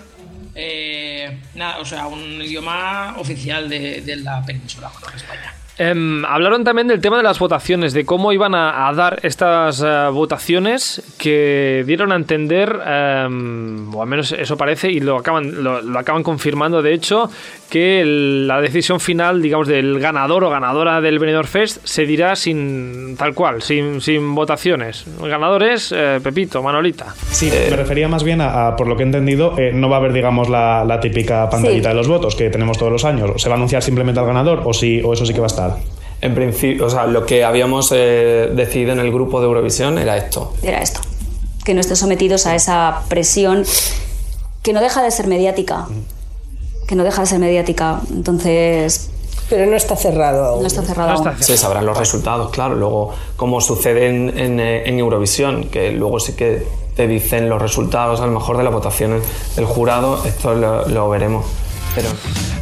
[0.56, 5.52] eh, na- o sea, un idioma oficial de, de la península, de España.
[5.76, 9.82] Em, hablaron también del tema de las votaciones, de cómo iban a, a dar estas
[9.84, 15.64] eh, votaciones que dieron a entender, em, o al menos eso parece, y lo acaban,
[15.64, 17.28] lo, lo acaban confirmando, de hecho,
[17.70, 22.36] que el- la decisión final, digamos, del ganador o ganadora del Benidorm Fest se dirá
[22.36, 25.06] sin tal cual, sin, sin votaciones.
[25.22, 27.06] El ganador es eh, Pepito, Manolita.
[27.30, 29.96] Sí, me refería más bien a, a, por lo que he entendido, eh, no va
[29.96, 31.88] a haber, digamos, la, la típica pantallita Sí.
[31.88, 33.42] de los votos que tenemos todos los años.
[33.42, 35.48] ¿Se va a anunciar simplemente al ganador o, sí, o eso sí que va a
[35.48, 35.63] estar?
[36.20, 40.16] En principio, o sea, lo que habíamos eh, decidido en el grupo de Eurovisión era
[40.16, 40.54] esto.
[40.62, 41.00] Era esto.
[41.64, 43.64] Que no estén sometidos a esa presión
[44.62, 45.86] que no deja de ser mediática.
[46.88, 48.00] Que no deja de ser mediática.
[48.10, 49.10] Entonces,
[49.50, 50.62] Pero no está cerrado aún.
[50.62, 51.10] no está cerrado.
[51.10, 51.42] No está aún.
[51.42, 52.74] Se sabrán los resultados, claro.
[52.74, 57.60] Luego, como sucede en, en, eh, en Eurovisión, que luego sí que te dicen los
[57.60, 59.22] resultados, a lo mejor de las votaciones
[59.56, 61.44] del jurado, esto lo, lo veremos.
[61.94, 62.10] Pero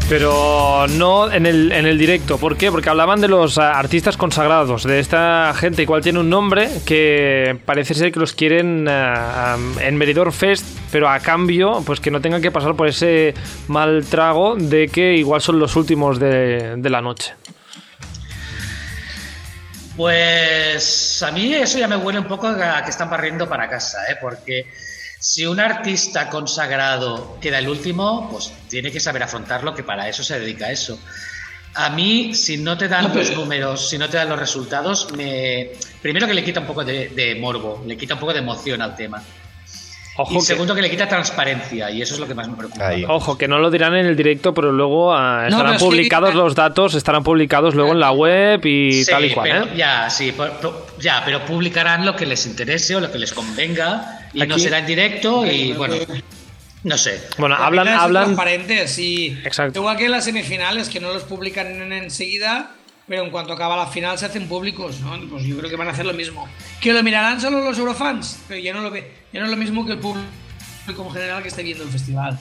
[0.09, 2.37] Pero no en el, en el directo.
[2.37, 2.71] ¿Por qué?
[2.71, 7.57] Porque hablaban de los ah, artistas consagrados, de esta gente igual tiene un nombre que
[7.65, 12.11] parece ser que los quieren ah, am, en Meridor Fest, pero a cambio, pues que
[12.11, 13.33] no tengan que pasar por ese
[13.69, 17.35] mal trago de que igual son los últimos de, de la noche.
[19.97, 23.99] Pues a mí eso ya me huele un poco a que están barriendo para casa,
[24.11, 24.17] ¿eh?
[24.21, 24.67] porque
[25.23, 30.25] si un artista consagrado queda el último, pues tiene que saber afrontarlo, que para eso
[30.25, 30.99] se dedica a eso.
[31.75, 35.71] A mí, si no te dan los números, si no te dan los resultados, me...
[36.03, 38.83] primero que le quita un poco de, de morbo, le quita un poco de emoción
[38.83, 39.23] al tema.
[40.17, 42.55] Ojo y que- segundo, que le quita transparencia, y eso es lo que más me
[42.57, 42.91] preocupa.
[43.09, 45.79] Ojo, que no lo dirán en el directo, pero luego ah, No, estarán pero es
[45.79, 49.49] que- publicados los datos, estarán publicados luego en la web y Sí, tal y cual.
[49.51, 49.77] pero- ¿eh?
[49.77, 53.33] Ya, sí, por- por- ya, pero publicarán lo que les interese o lo que les
[53.33, 55.95] convenga y no Aquí- será en directo y bueno,
[56.85, 57.21] no sé.
[57.39, 58.25] Bueno, La hablan, hablan.
[58.25, 59.79] transparentes y Exacto.
[59.79, 62.73] igual que en las semifinales que no los publican en- enseguida,
[63.07, 65.19] pero en cuanto acaba la final se hacen públicos, ¿no?
[65.29, 66.49] Pues yo creo que van a hacer lo mismo.
[66.81, 69.57] Que lo mirarán solo los eurofans, pero ya no lo ve, ya no es lo
[69.57, 70.27] mismo que el público
[70.87, 72.39] en general que esté viendo el festival.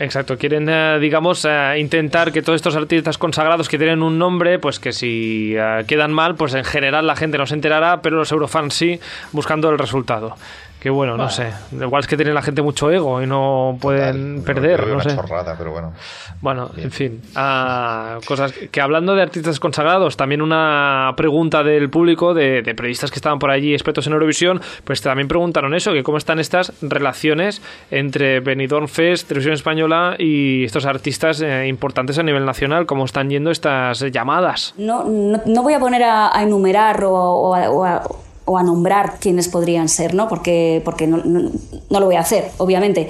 [0.00, 4.60] Exacto, quieren, eh, digamos, eh, intentar que todos estos artistas consagrados que tienen un nombre,
[4.60, 8.16] pues que si eh, quedan mal, pues en general la gente no se enterará, pero
[8.16, 9.00] los eurofans sí,
[9.32, 10.36] buscando el resultado.
[10.80, 11.52] Que bueno, no sé.
[11.72, 15.00] Igual es que tiene la gente mucho ego y no pueden perder, Yo veo no
[15.02, 15.16] una sé.
[15.16, 15.92] chorrada, pero bueno.
[16.40, 22.32] Bueno, en fin, ah, cosas que hablando de artistas consagrados, también una pregunta del público,
[22.32, 26.04] de, de periodistas que estaban por allí, expertos en Eurovisión, pues también preguntaron eso, que
[26.04, 27.60] cómo están estas relaciones
[27.90, 33.30] entre Benidorm Fest, Televisión Española y estos artistas eh, importantes a nivel nacional, cómo están
[33.30, 34.74] yendo estas llamadas.
[34.78, 38.02] No, no, no voy a poner a, a enumerar o, o a, o a-
[38.48, 40.26] o a nombrar quiénes podrían ser, ¿no?
[40.28, 41.50] Porque, porque no, no-
[41.90, 43.08] no lo voy a hacer, obviamente.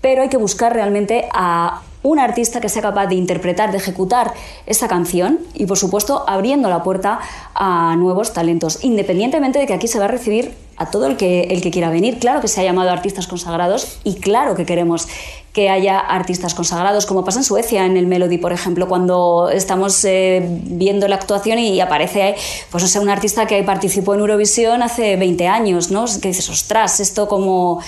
[0.00, 4.32] Pero hay que buscar realmente a un artista que sea capaz de interpretar, de ejecutar
[4.64, 7.20] esa canción y, por supuesto, abriendo la puerta
[7.54, 11.42] a nuevos talentos, independientemente de que aquí se va a recibir a todo el que,
[11.50, 12.18] el que quiera venir.
[12.18, 15.08] Claro que se ha llamado artistas consagrados y claro que queremos
[15.52, 20.04] que haya artistas consagrados, como pasa en Suecia, en el Melody, por ejemplo, cuando estamos
[20.04, 22.36] eh, viendo la actuación y aparece,
[22.70, 26.04] pues no sé, un artista que participó en Eurovisión hace 20 años, ¿no?
[26.20, 27.82] Que dices, ostras, esto como...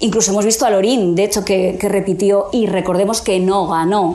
[0.00, 4.14] Incluso hemos visto a Lorín, de hecho, que, que repitió y recordemos que no ganó.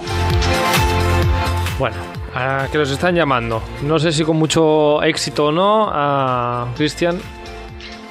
[1.78, 1.98] Bueno,
[2.34, 3.62] a que los están llamando.
[3.82, 7.20] No sé si con mucho éxito o no, a Cristian.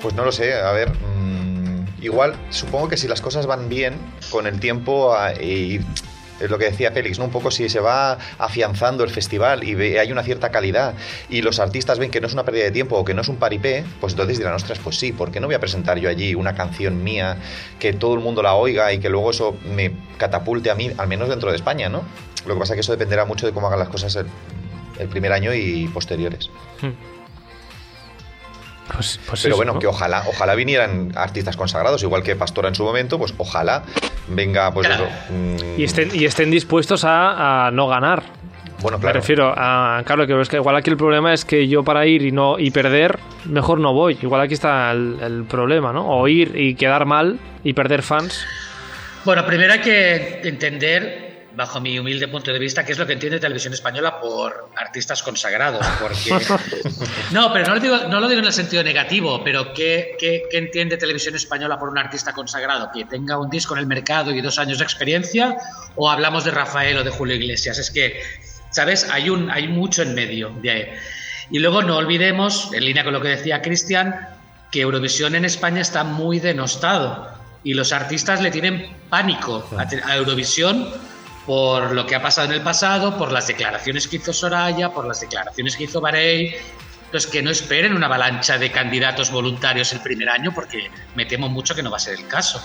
[0.02, 0.90] Pues no lo sé, a ver.
[0.90, 1.41] mm,
[2.02, 3.94] igual, supongo que si las cosas van bien
[4.30, 5.80] con el tiempo ah, y
[6.40, 7.26] es lo que decía Félix, ¿no?
[7.26, 10.94] Un poco si se va afianzando el festival y hay una cierta calidad
[11.30, 13.28] y los artistas ven que no es una pérdida de tiempo o que no es
[13.28, 16.08] un paripé, pues entonces dirán, ostras, pues sí, ¿por qué no voy a presentar yo
[16.08, 17.36] allí una canción mía
[17.78, 21.06] que todo el mundo la oiga y que luego eso me catapulte a mí, al
[21.06, 22.02] menos dentro de España, ¿no?
[22.44, 24.26] Lo que pasa es que eso dependerá mucho de cómo hagan las cosas el,
[24.98, 26.50] el primer año y posteriores.
[28.94, 29.78] Pues, pues Pero eso, bueno, ¿no?
[29.78, 33.84] que ojalá, ojalá vinieran artistas consagrados, igual que Pastora en su momento, pues ojalá
[34.28, 35.06] venga, pues eso.
[35.30, 38.22] mm, Y estén, y estén dispuestos a, a no ganar.
[38.80, 39.20] Bueno, Me claro.
[39.20, 42.22] refiero a, claro, que es que igual aquí el problema es que yo para ir
[42.22, 44.18] y no y perder, mejor no voy.
[44.20, 46.08] Igual aquí está el, el problema, ¿no?
[46.08, 48.44] O ir y quedar mal y perder fans.
[49.24, 53.14] Bueno, primero hay que entender, bajo mi humilde punto de vista, qué es lo que
[53.14, 55.86] entiende Televisión Española por artistas consagrados.
[56.00, 56.30] Porque...
[57.30, 60.42] No, pero no lo digo, no lo digo en el sentido negativo, pero ¿qué, qué,
[60.50, 62.90] qué entiende Televisión Española por un artista consagrado?
[62.92, 65.56] ¿Que tenga un disco en el mercado y dos años de experiencia?
[65.96, 67.78] ¿O hablamos de Rafael o de Julio Iglesias?
[67.78, 68.22] Es que,
[68.70, 69.08] ¿sabes?
[69.10, 70.88] Hay, un, hay mucho en medio de ahí.
[71.50, 74.28] Y luego no olvidemos, en línea con lo que decía Cristian,
[74.70, 77.28] que Eurovisión en España está muy denostado
[77.64, 80.88] y los artistas le tienen pánico a, a Eurovisión
[81.46, 85.06] por lo que ha pasado en el pasado, por las declaraciones que hizo Soraya, por
[85.06, 86.54] las declaraciones que hizo Barey.
[87.06, 91.48] Entonces, que no esperen una avalancha de candidatos voluntarios el primer año, porque me temo
[91.48, 92.62] mucho que no va a ser el caso.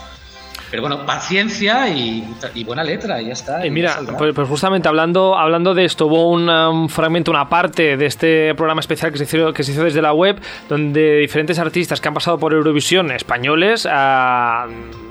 [0.70, 3.64] Pero bueno, paciencia y, y buena letra, y ya está.
[3.64, 7.48] Y y mira, pues, pues justamente hablando, hablando de esto, hubo un, um, fragmento, una
[7.50, 11.18] parte de este programa especial que se, hizo, que se hizo desde la web, donde
[11.20, 14.68] diferentes artistas que han pasado por Eurovisión españoles ah,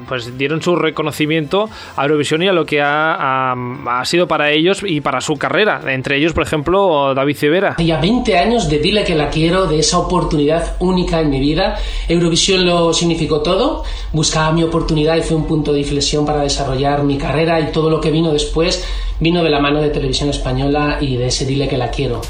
[0.09, 3.15] pues dieron su reconocimiento a Eurovisión y a lo que ha,
[3.53, 5.81] ha- ha sido para ellos y para su carrera.
[5.89, 7.69] Entre ellos, por ejemplo, David Civera.
[7.71, 11.41] Hace ya 20 años de Dile que la quiero, de esa oportunidad única en mi
[11.41, 11.77] vida.
[12.09, 13.83] Eurovisión lo significó todo.
[14.13, 17.91] Buscaba mi oportunidad y fue un punto de inflexión para desarrollar mi carrera y todo
[17.91, 18.85] lo que vino después
[19.21, 22.21] vino de la mano de Televisión Española y de ese Dile que la quiero.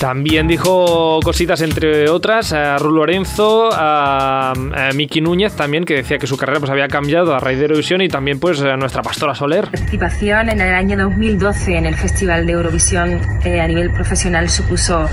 [0.00, 6.18] También dijo cositas, entre otras, a Ru Lorenzo, a, a Miki Núñez también, que decía
[6.18, 9.02] que su carrera pues había cambiado a raíz de Eurovisión y también pues a nuestra
[9.02, 9.70] Pastora Soler.
[9.70, 15.08] participación en el año 2012 en el Festival de Eurovisión eh, a nivel profesional supuso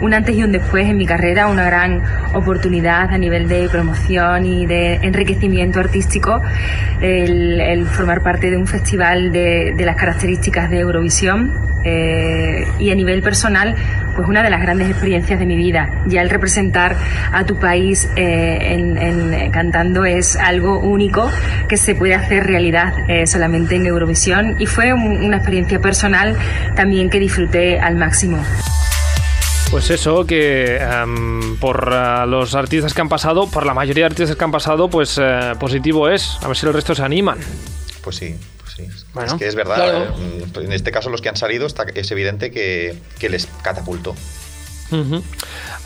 [0.00, 2.02] un antes y un después en mi carrera, una gran
[2.34, 6.42] oportunidad a nivel de promoción y de enriquecimiento artístico,
[7.00, 11.52] el, el formar parte de un festival de, de las características de Eurovisión
[11.84, 13.74] eh, y a nivel personal
[14.14, 16.02] pues una de las grandes experiencias de mi vida.
[16.06, 16.96] Ya el representar
[17.32, 21.30] a tu país eh, en, cantando es algo único
[21.68, 26.36] que se puede hacer realidad eh, solamente en Eurovisión y fue una experiencia personal
[26.76, 28.38] también que disfruté al máximo.
[29.70, 34.12] Pues eso, que em, por eh, los artistas que han pasado, por la mayoría de
[34.12, 35.20] artistas que han pasado, pues
[35.58, 36.38] positivo es.
[36.42, 37.38] A ver si el resto se animan.
[38.02, 38.36] Pues sí,
[38.78, 40.14] es que es verdad.
[40.56, 44.14] En este caso, los que han salido, está, es evidente que, que les catapultó.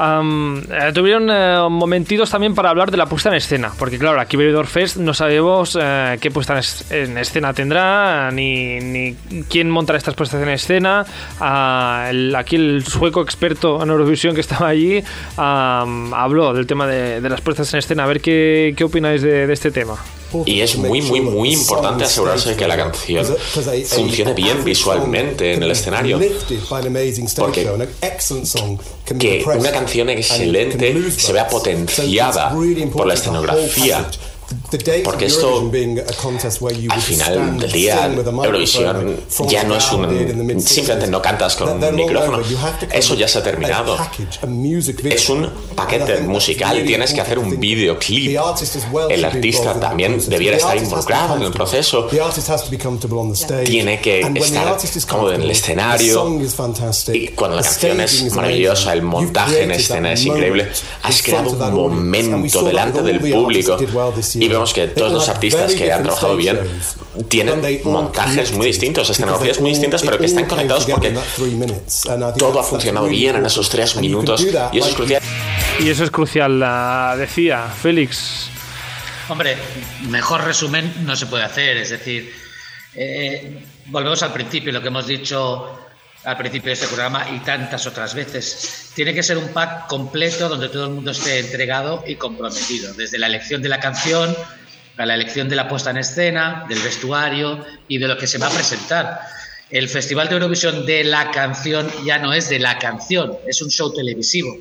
[0.00, 4.36] Eh, tuvieron eh, momentitos también para hablar de la puesta en escena, porque claro, aquí
[4.36, 9.14] Benidorm Fest no sabemos eh, qué puesta en, escena tendrá, ni, ni,
[9.48, 11.04] quién montará estas puestas en escena.
[11.40, 15.02] Ah, aquí el sueco experto en Eurovisión que estaba allí
[15.36, 18.04] habló del tema de, las puestas en escena.
[18.04, 19.96] A ver qué, qué opináis de este tema.
[20.44, 23.26] Y es muy, muy, muy importante asegurarse de que la canción
[23.86, 26.20] funcione bien visualmente en el escenario.
[27.36, 27.68] Porque
[29.18, 32.54] que una canción excelente se vea potenciada
[32.92, 34.08] por la escenografía
[35.04, 35.70] porque esto,
[36.90, 38.10] al final del día,
[38.44, 39.16] Eurovisión
[39.48, 40.60] ya no es un...
[40.60, 42.40] Simplemente no cantas con un micrófono.
[42.92, 43.96] Eso ya se ha terminado.
[45.04, 46.84] Es un paquete musical.
[46.84, 48.38] Tienes que hacer un videoclip.
[49.08, 52.08] El artista también debiera estar involucrado en el proceso.
[53.64, 54.76] Tiene que estar
[55.08, 56.40] cómodo en el escenario.
[57.12, 60.68] Y cuando la canción es maravillosa, el montaje en escena es increíble.
[61.02, 63.78] Has creado un momento delante del público
[64.34, 66.58] y vemos que todos los artistas que han trabajado bien
[67.28, 71.14] tienen montajes muy distintos, escenografías muy distintas, pero que están conectados porque
[72.38, 75.22] todo ha funcionado bien en esos tres minutos y eso es crucial.
[75.78, 76.64] Y eso es crucial,
[77.18, 78.50] decía Félix.
[79.28, 79.56] Hombre,
[80.08, 82.32] mejor resumen no se puede hacer, es decir,
[82.94, 85.78] eh, volvemos al principio, lo que hemos dicho
[86.24, 88.90] al principio de este programa y tantas otras veces.
[88.94, 93.18] Tiene que ser un pack completo donde todo el mundo esté entregado y comprometido, desde
[93.18, 94.36] la elección de la canción
[94.98, 98.38] a la elección de la puesta en escena, del vestuario y de lo que se
[98.38, 99.20] va a presentar.
[99.70, 103.70] El Festival de Eurovisión de la canción ya no es de la canción, es un
[103.70, 104.56] show televisivo.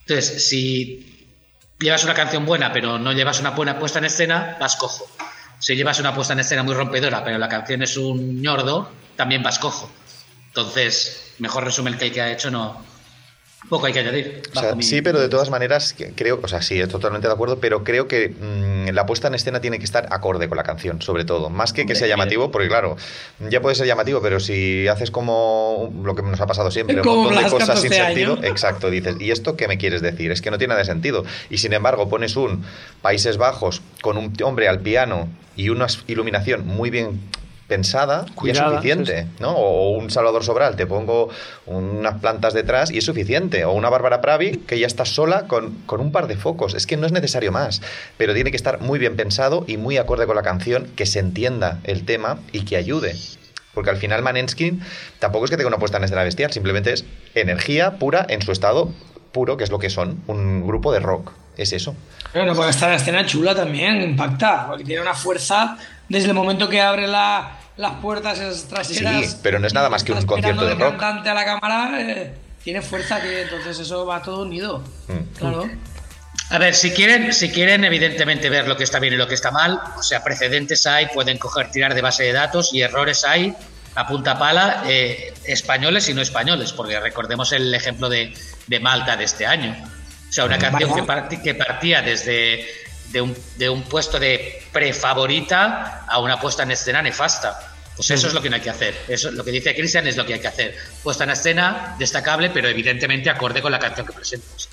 [0.00, 1.36] Entonces, si
[1.78, 5.08] llevas una canción buena pero no llevas una buena puesta en escena, vas cojo.
[5.60, 9.42] Si llevas una puesta en escena muy rompedora pero la canción es un ñordo, también
[9.42, 9.88] vas cojo.
[10.50, 12.84] Entonces, mejor resumen que el que ha hecho no,
[13.68, 14.42] poco hay que añadir.
[14.80, 18.08] Sí, pero de todas maneras, creo, o sea, sí, estoy totalmente de acuerdo, pero creo
[18.08, 21.50] que mm, la puesta en escena tiene que estar acorde con la canción, sobre todo.
[21.50, 22.96] Más que que sea llamativo, porque claro,
[23.38, 27.06] ya puede ser llamativo, pero si haces como lo que nos ha pasado siempre, un
[27.06, 30.32] montón de cosas sin sentido, exacto, dices, ¿y esto qué me quieres decir?
[30.32, 31.24] Es que no tiene nada de sentido.
[31.50, 32.64] Y sin embargo, pones un
[33.02, 37.20] Países Bajos con un hombre al piano y una iluminación muy bien
[37.70, 39.52] pensada y es suficiente, ¿no?
[39.52, 41.28] O un Salvador Sobral, te pongo
[41.66, 43.64] unas plantas detrás y es suficiente.
[43.64, 46.74] O una Bárbara Pravi que ya está sola con, con, un par de focos.
[46.74, 47.80] Es que no es necesario más,
[48.18, 51.20] pero tiene que estar muy bien pensado y muy acorde con la canción, que se
[51.20, 53.14] entienda el tema y que ayude.
[53.72, 54.82] Porque al final Manenskin
[55.20, 57.04] tampoco es que tenga una puesta en escena bestial, simplemente es
[57.36, 58.92] energía pura en su estado
[59.30, 61.30] puro, que es lo que son, un grupo de rock.
[61.56, 61.94] Es eso.
[62.32, 65.76] Pero no estar la escena chula también, impacta, porque tiene una fuerza
[66.10, 69.24] desde el momento que abre la, las puertas traseras.
[69.24, 70.98] Sí, pero no es nada más que un concierto de rock.
[70.98, 74.84] cantante a la cámara eh, tiene fuerza, que entonces eso va todo unido.
[75.08, 75.38] Mm.
[75.38, 75.70] Claro.
[76.50, 79.34] A ver, si quieren, si quieren evidentemente ver lo que está bien y lo que
[79.34, 83.24] está mal, o sea, precedentes hay, pueden coger, tirar de base de datos y errores
[83.24, 83.54] hay
[83.94, 88.34] a punta pala, eh, españoles y no españoles, porque recordemos el ejemplo de,
[88.66, 89.76] de Malta de este año.
[90.28, 90.90] O sea, una canción
[91.28, 92.66] que, que partía desde
[93.10, 97.69] de un, de un puesto de prefavorita a una puesta en escena nefasta.
[98.00, 98.94] Pues eso es lo que no hay que hacer.
[99.08, 100.74] Eso, lo que dice Cristian es lo que hay que hacer.
[101.02, 104.70] Puesta en escena, destacable, pero evidentemente acorde con la canción que presentas.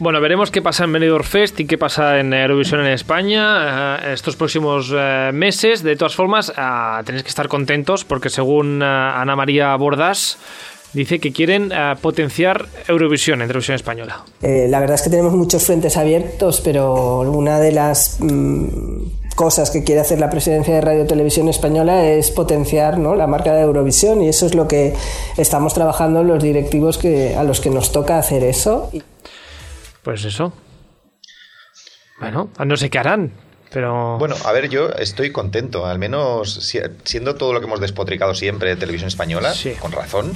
[0.00, 4.14] Bueno, veremos qué pasa en Benidorm Fest y qué pasa en Eurovisión en España eh,
[4.14, 5.84] estos próximos eh, meses.
[5.84, 10.36] De todas formas, uh, tenéis que estar contentos porque según Ana María Bordas,
[10.94, 14.24] dice que quieren eh, potenciar Eurovisión en televisión española.
[14.40, 19.70] Eh, la verdad es que tenemos muchos frentes abiertos, pero una de las mm, cosas
[19.70, 23.14] que quiere hacer la presidencia de Radio Televisión Española es potenciar ¿no?
[23.14, 24.94] la marca de Eurovisión y eso es lo que
[25.36, 28.90] estamos trabajando los directivos que, a los que nos toca hacer eso.
[30.02, 30.52] Pues eso.
[32.20, 33.32] Bueno, no sé qué harán,
[33.72, 34.18] pero...
[34.18, 36.72] Bueno, a ver, yo estoy contento, al menos
[37.04, 40.32] siendo todo lo que hemos despotricado siempre de televisión española, con razón.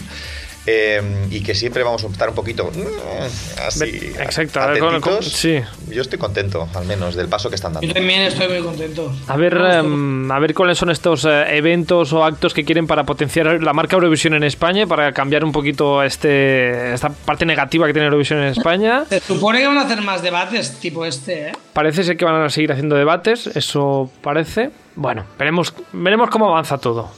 [0.70, 1.00] Eh,
[1.30, 4.12] y que siempre vamos a estar un poquito mm, así.
[4.18, 5.60] Exacto, a ver, con- con- sí.
[5.88, 7.88] Yo estoy contento, al menos, del paso que están dando.
[7.88, 9.10] Yo también estoy muy contento.
[9.26, 13.04] A ver, em, a ver cuáles son estos eh, eventos o actos que quieren para
[13.04, 17.92] potenciar la marca Eurovisión en España, para cambiar un poquito este esta parte negativa que
[17.94, 19.04] tiene Eurovisión en España.
[19.08, 21.52] Se supone que van a hacer más debates tipo este, ¿eh?
[21.72, 24.70] Parece ser que van a seguir haciendo debates, eso parece.
[24.96, 27.08] Bueno, veremos, veremos cómo avanza todo.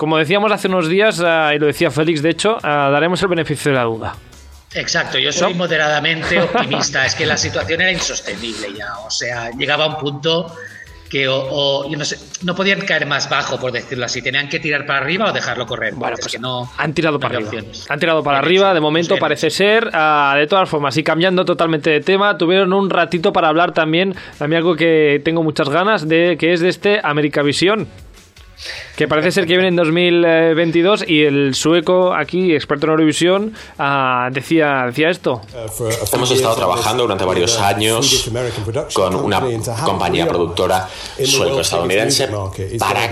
[0.00, 3.28] Como decíamos hace unos días, eh, y lo decía Félix, de hecho, eh, daremos el
[3.28, 4.16] beneficio de la duda.
[4.72, 7.04] Exacto, yo soy moderadamente optimista.
[7.04, 8.96] es que la situación era insostenible ya.
[9.04, 10.54] O sea, llegaba a un punto
[11.10, 14.22] que o, o, yo no, sé, no podían caer más bajo, por decirlo así.
[14.22, 15.92] Tenían que tirar para arriba o dejarlo correr.
[15.92, 17.50] Bueno, Es pues que no, Han tirado no para arriba.
[17.50, 17.90] opciones.
[17.90, 19.90] Han tirado para arriba, hecho, de momento pues parece ser.
[19.92, 24.14] Ah, de todas formas, y cambiando totalmente de tema, tuvieron un ratito para hablar también,
[24.38, 27.86] también algo que tengo muchas ganas de, que es de este Americavisión.
[28.96, 34.28] Que parece ser que viene en 2022 y el sueco aquí, experto en Eurovisión, ah,
[34.30, 35.40] decía, decía esto.
[36.12, 38.30] Hemos estado trabajando durante varios años
[38.92, 39.42] con una
[39.84, 40.86] compañía productora
[41.18, 42.28] sueco-estadounidense
[42.78, 43.04] para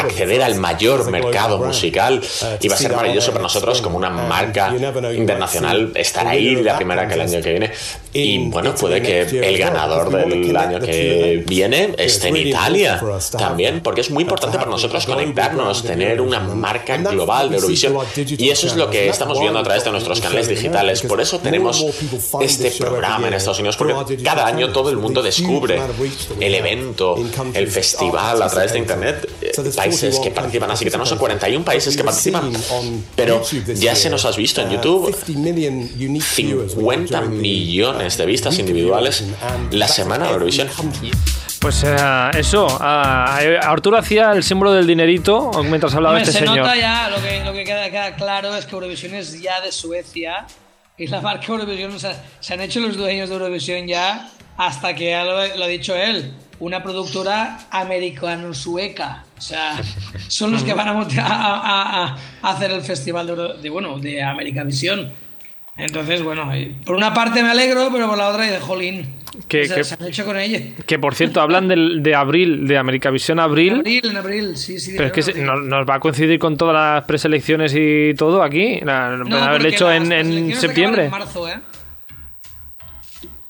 [0.00, 2.20] acceder al mayor mercado musical
[2.60, 4.74] y va a ser maravilloso para nosotros como una marca
[5.14, 7.70] internacional estar ahí la primera que el año que viene.
[8.12, 13.00] Y bueno puede que el ganador del año que viene esté en Italia
[13.38, 17.96] también porque es muy importante para nosotros conectarnos tener una marca global de Eurovisión.
[18.16, 21.02] y eso es lo que estamos viendo a través de nuestros canales digitales.
[21.02, 21.84] Por eso tenemos
[22.40, 25.80] este programa en Estados Unidos porque cada año todo el mundo descubre
[26.38, 27.16] el evento
[27.54, 29.28] el festival a través de internet.
[29.40, 32.52] Eh, países que participan así que tenemos 41 países que participan.
[33.16, 33.42] pero
[33.74, 35.14] ya se nos has visto en YouTube
[36.20, 39.24] 50 millones de vistas individuales
[39.70, 40.68] la semana de Eurovisión
[41.60, 41.94] Pues eh,
[42.38, 46.58] eso, ah, Arturo hacía el símbolo del dinerito mientras hablaba Hombre, este se señor.
[46.64, 49.70] nota ya, lo que, lo que queda, queda claro es que Eurovisión es ya de
[49.70, 50.46] Suecia
[50.96, 54.94] y la marca Eurovisión, o sea, se han hecho los dueños de Eurovisión ya hasta
[54.94, 59.24] que ya lo, lo ha dicho él, una productora americano-sueca.
[59.36, 59.78] O sea,
[60.28, 62.16] son los que van a, a- a-
[62.50, 65.12] hacer el festival de, Euro- de, bueno, de Americavisión.
[65.76, 69.19] Entonces, bueno, y por una parte me alegro, pero por la otra, de jolín.
[69.48, 70.58] Que- se, que- se han hecho con ella.
[70.86, 73.74] Que por cierto, hablan del, de abril, de Americavisión Abril.
[73.76, 74.94] Abril, en abril, sí, sí.
[74.96, 78.42] Pero es que se- nos, nos va a coincidir con todas las preselecciones y todo
[78.42, 78.80] aquí.
[78.82, 81.04] La, No, pueden haberlo hecho las en, en septiembre.
[81.04, 81.60] En marzo, ¿eh?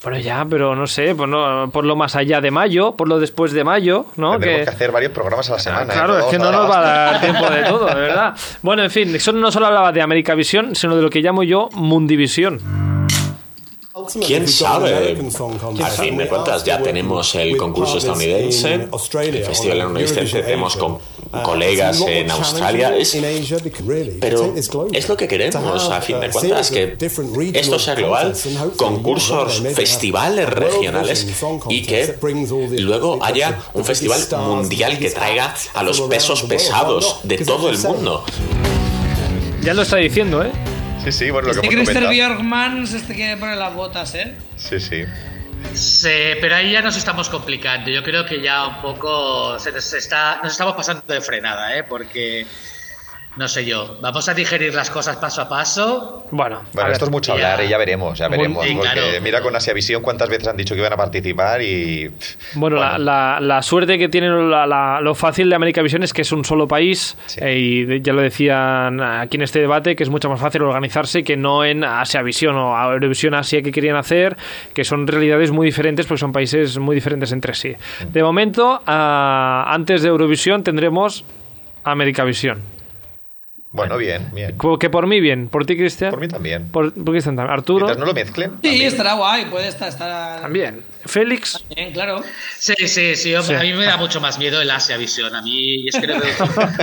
[0.02, 3.18] Bueno, ya, pero no sé, por, no, por lo más allá de mayo, por lo
[3.20, 4.32] después de mayo, ¿no?
[4.32, 5.82] Tendremos Que- que hacer varios programas a la semana.
[5.92, 5.94] ¿eh?
[5.96, 8.34] Claro, es que no nos va a dar tiempo de todo, de verdad.
[8.62, 11.68] Bueno, en fin, eso no solo hablaba de Americavisión, sino de lo que llamo yo
[11.74, 12.60] Mundivisión.
[14.24, 15.16] ¿Quién sabe?
[15.82, 20.98] A fin de cuentas, ya tenemos el concurso estadounidense, el festival estadounidense, tenemos con
[21.42, 22.96] colegas en Australia.
[22.96, 23.16] Es,
[24.20, 24.54] pero
[24.92, 26.96] es lo que queremos, a fin de cuentas, que
[27.54, 28.34] esto sea global,
[28.76, 31.26] concursos, festivales regionales
[31.68, 32.16] y que
[32.78, 38.24] luego haya un festival mundial que traiga a los pesos pesados de todo el mundo.
[39.62, 40.50] Ya lo está diciendo, ¿eh?
[41.04, 44.34] Sí, sí, bueno, lo Este que hemos Christer se este quiere poner las botas, ¿eh?
[44.56, 45.04] Sí, sí.
[45.74, 46.08] Sí,
[46.40, 47.90] pero ahí ya nos estamos complicando.
[47.90, 51.84] Yo creo que ya un poco se nos, está, nos estamos pasando de frenada, ¿eh?
[51.84, 52.46] Porque,
[53.36, 56.26] no sé yo, vamos a digerir las cosas paso a paso.
[56.32, 58.64] Bueno, Bueno, esto es mucho ya- hablar y ya veremos, ya veremos.
[58.66, 59.22] Sí, porque claro.
[59.22, 62.10] mira con Asia Visión cuántas veces han dicho que iban a participar y.
[62.54, 66.22] Bueno, La, la- la suerte que tiene la- la- lo fácil de Americavisión es que
[66.22, 70.10] es un solo país eh, y ya lo decían aquí en este debate que es
[70.10, 74.36] mucho más fácil organizarse que no en Asia Visión o Eurovisión Asia que querían hacer,
[74.74, 77.74] que son realidades muy diferentes porque son países muy diferentes entre sí.
[78.12, 81.24] De momento, ah, antes de Eurovisión tendremos
[81.84, 82.60] Americavisión.
[83.72, 84.58] Bueno, bien, bien.
[84.80, 86.10] Que por mí bien, por ti Cristian.
[86.10, 86.66] Por mí también.
[86.70, 87.52] Por, por Cristian también.
[87.52, 87.86] Arturo.
[87.86, 88.52] Mientras no lo mezclen.
[88.60, 89.88] Sí, estará guay, puede estar.
[89.88, 90.40] estar...
[90.40, 90.82] También.
[91.06, 91.64] Félix.
[91.76, 92.20] Bien, claro.
[92.58, 93.66] Sí, sí, sí, hombre, Sí.
[93.66, 95.36] A mí me da mucho más miedo el Asia Visión.
[95.36, 96.28] A mí es que creo que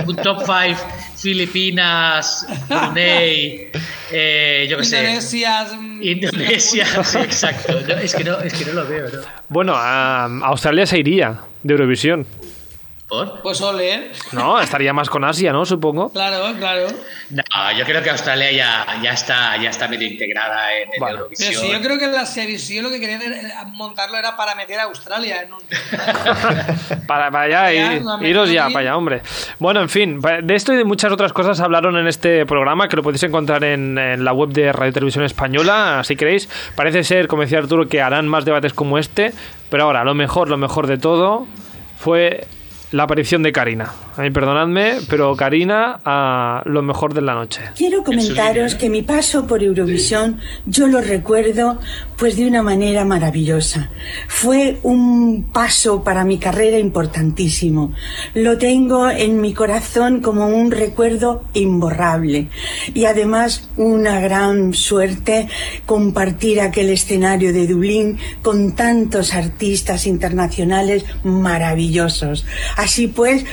[0.06, 0.80] un top 5
[1.14, 3.70] Filipinas, Brunei,
[4.10, 4.98] eh, yo qué sé.
[4.98, 5.66] Indonesia.
[6.00, 7.80] Indonesia, sí, exacto.
[7.86, 9.18] No, es, que no, es que no lo veo, ¿no?
[9.50, 12.26] Bueno, a Australia se iría de Eurovisión.
[13.08, 13.40] ¿Por?
[13.40, 14.10] Pues ole, ¿eh?
[14.32, 15.64] No, estaría más con Asia, ¿no?
[15.64, 16.10] Supongo.
[16.12, 16.88] Claro, claro.
[17.30, 17.42] No,
[17.78, 21.48] yo creo que Australia ya, ya, está, ya está medio integrada en, en Eurovisión.
[21.50, 24.78] Pero sí, yo creo que la Sevisión lo que querían era- montarlo era para meter
[24.80, 25.60] a Australia en un...
[27.06, 29.22] Para, para allá, y- no, iros ya, para allá, hombre.
[29.58, 32.96] Bueno, en fin, de esto y de muchas otras cosas hablaron en este programa, que
[32.96, 36.48] lo podéis encontrar en, en la web de Radio Televisión Española, si queréis.
[36.74, 39.32] Parece ser, como decía Arturo, que harán más debates como este,
[39.70, 41.46] pero ahora, lo mejor, lo mejor de todo
[41.98, 42.46] fue
[42.92, 43.92] la aparición de Karina.
[44.16, 47.60] Ay, perdonadme, pero Karina, a lo mejor de la noche.
[47.76, 51.78] Quiero comentaros que mi paso por Eurovisión yo lo recuerdo
[52.16, 53.90] pues de una manera maravillosa.
[54.26, 57.92] Fue un paso para mi carrera importantísimo.
[58.34, 62.48] Lo tengo en mi corazón como un recuerdo imborrable
[62.92, 65.48] y además una gran suerte
[65.86, 72.44] compartir aquel escenario de Dublín con tantos artistas internacionales maravillosos.
[72.78, 73.44] Así pues,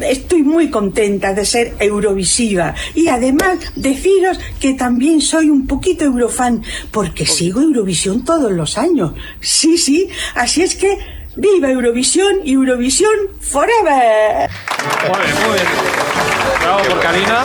[0.00, 6.64] estoy muy contenta de ser eurovisiva y además deciros que también soy un poquito eurofan
[6.90, 9.12] porque sigo Eurovisión todos los años.
[9.40, 10.98] Sí, sí, así es que
[11.36, 14.50] viva Eurovisión y Eurovisión forever.
[15.06, 15.66] Muy bien, muy bien.
[16.60, 17.44] Bravo por Karina.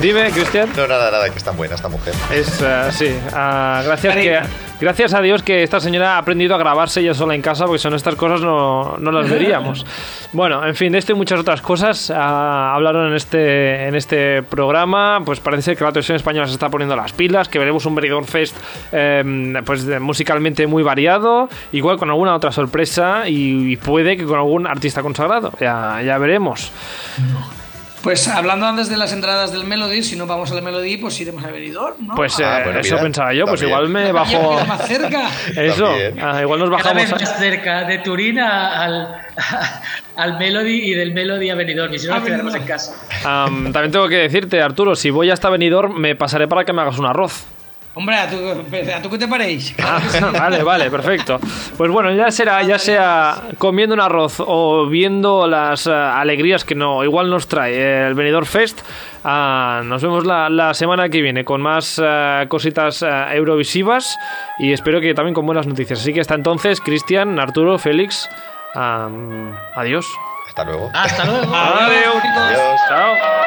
[0.00, 0.70] Dime, Cristian.
[0.74, 2.14] No, nada, nada, que está buena esta mujer.
[2.32, 4.40] Es, eh, sí, ah, gracias, que,
[4.80, 7.78] gracias a Dios que esta señora ha aprendido a grabarse ella sola en casa, porque
[7.78, 9.86] son estas cosas no, no las veríamos.
[10.32, 14.44] Bueno, en fin, de esto y muchas otras cosas ah, hablaron en este, en este
[14.44, 15.20] programa.
[15.24, 18.24] Pues parece que la televisión española se está poniendo las pilas, que veremos un Benidorm
[18.24, 18.56] Fest
[18.92, 19.24] eh,
[19.64, 24.68] pues, musicalmente muy variado, igual con alguna otra sorpresa y, y puede que con algún
[24.68, 25.52] artista consagrado.
[25.58, 26.70] Ya, ya veremos.
[28.02, 31.44] Pues hablando antes de las entradas del Melody, si no vamos al Melody, pues iremos
[31.44, 32.14] a Benidorm, ¿no?
[32.14, 34.64] Pues eh, Ah, bueno, eso mira, pensaba yo, pues igual me bajo.
[34.66, 35.28] más cerca.
[35.56, 35.86] Eso,
[36.22, 37.12] ah, igual nos Cada vez bajamos.
[37.12, 39.16] a- más cerca de Turín a- al,
[40.16, 41.92] al Melody y del Melody a Benidorm.
[41.92, 42.94] Y si no, A nos quedaremos en casa.
[43.24, 46.80] Am, también tengo que decirte, Arturo, si voy hasta Benidorm, me pasaré para que me
[46.80, 47.44] hagas un arroz.
[48.00, 48.36] Hombre, ¿a tú,
[48.96, 49.74] ¿a tú qué te paréis?
[49.84, 50.00] Ah,
[50.32, 51.38] vale, vale, perfecto.
[51.76, 56.74] Pues bueno, ya será, ya sea comiendo un arroz o viendo las eh, alegrías que
[56.74, 58.80] no, igual nos trae el Benidorm Fest.
[59.22, 64.16] Ah, nos vemos la, la semana que viene con más eh, cositas eh, eurovisivas
[64.58, 66.00] y espero que también con buenas noticias.
[66.00, 68.30] Así que hasta entonces, Cristian, Arturo, Félix,
[68.74, 70.06] am, adiós.
[70.48, 70.90] Hasta luego.
[70.94, 71.54] Hasta luego.
[71.54, 72.22] Adiós.
[72.24, 72.80] Adiós.
[72.88, 73.39] Chao.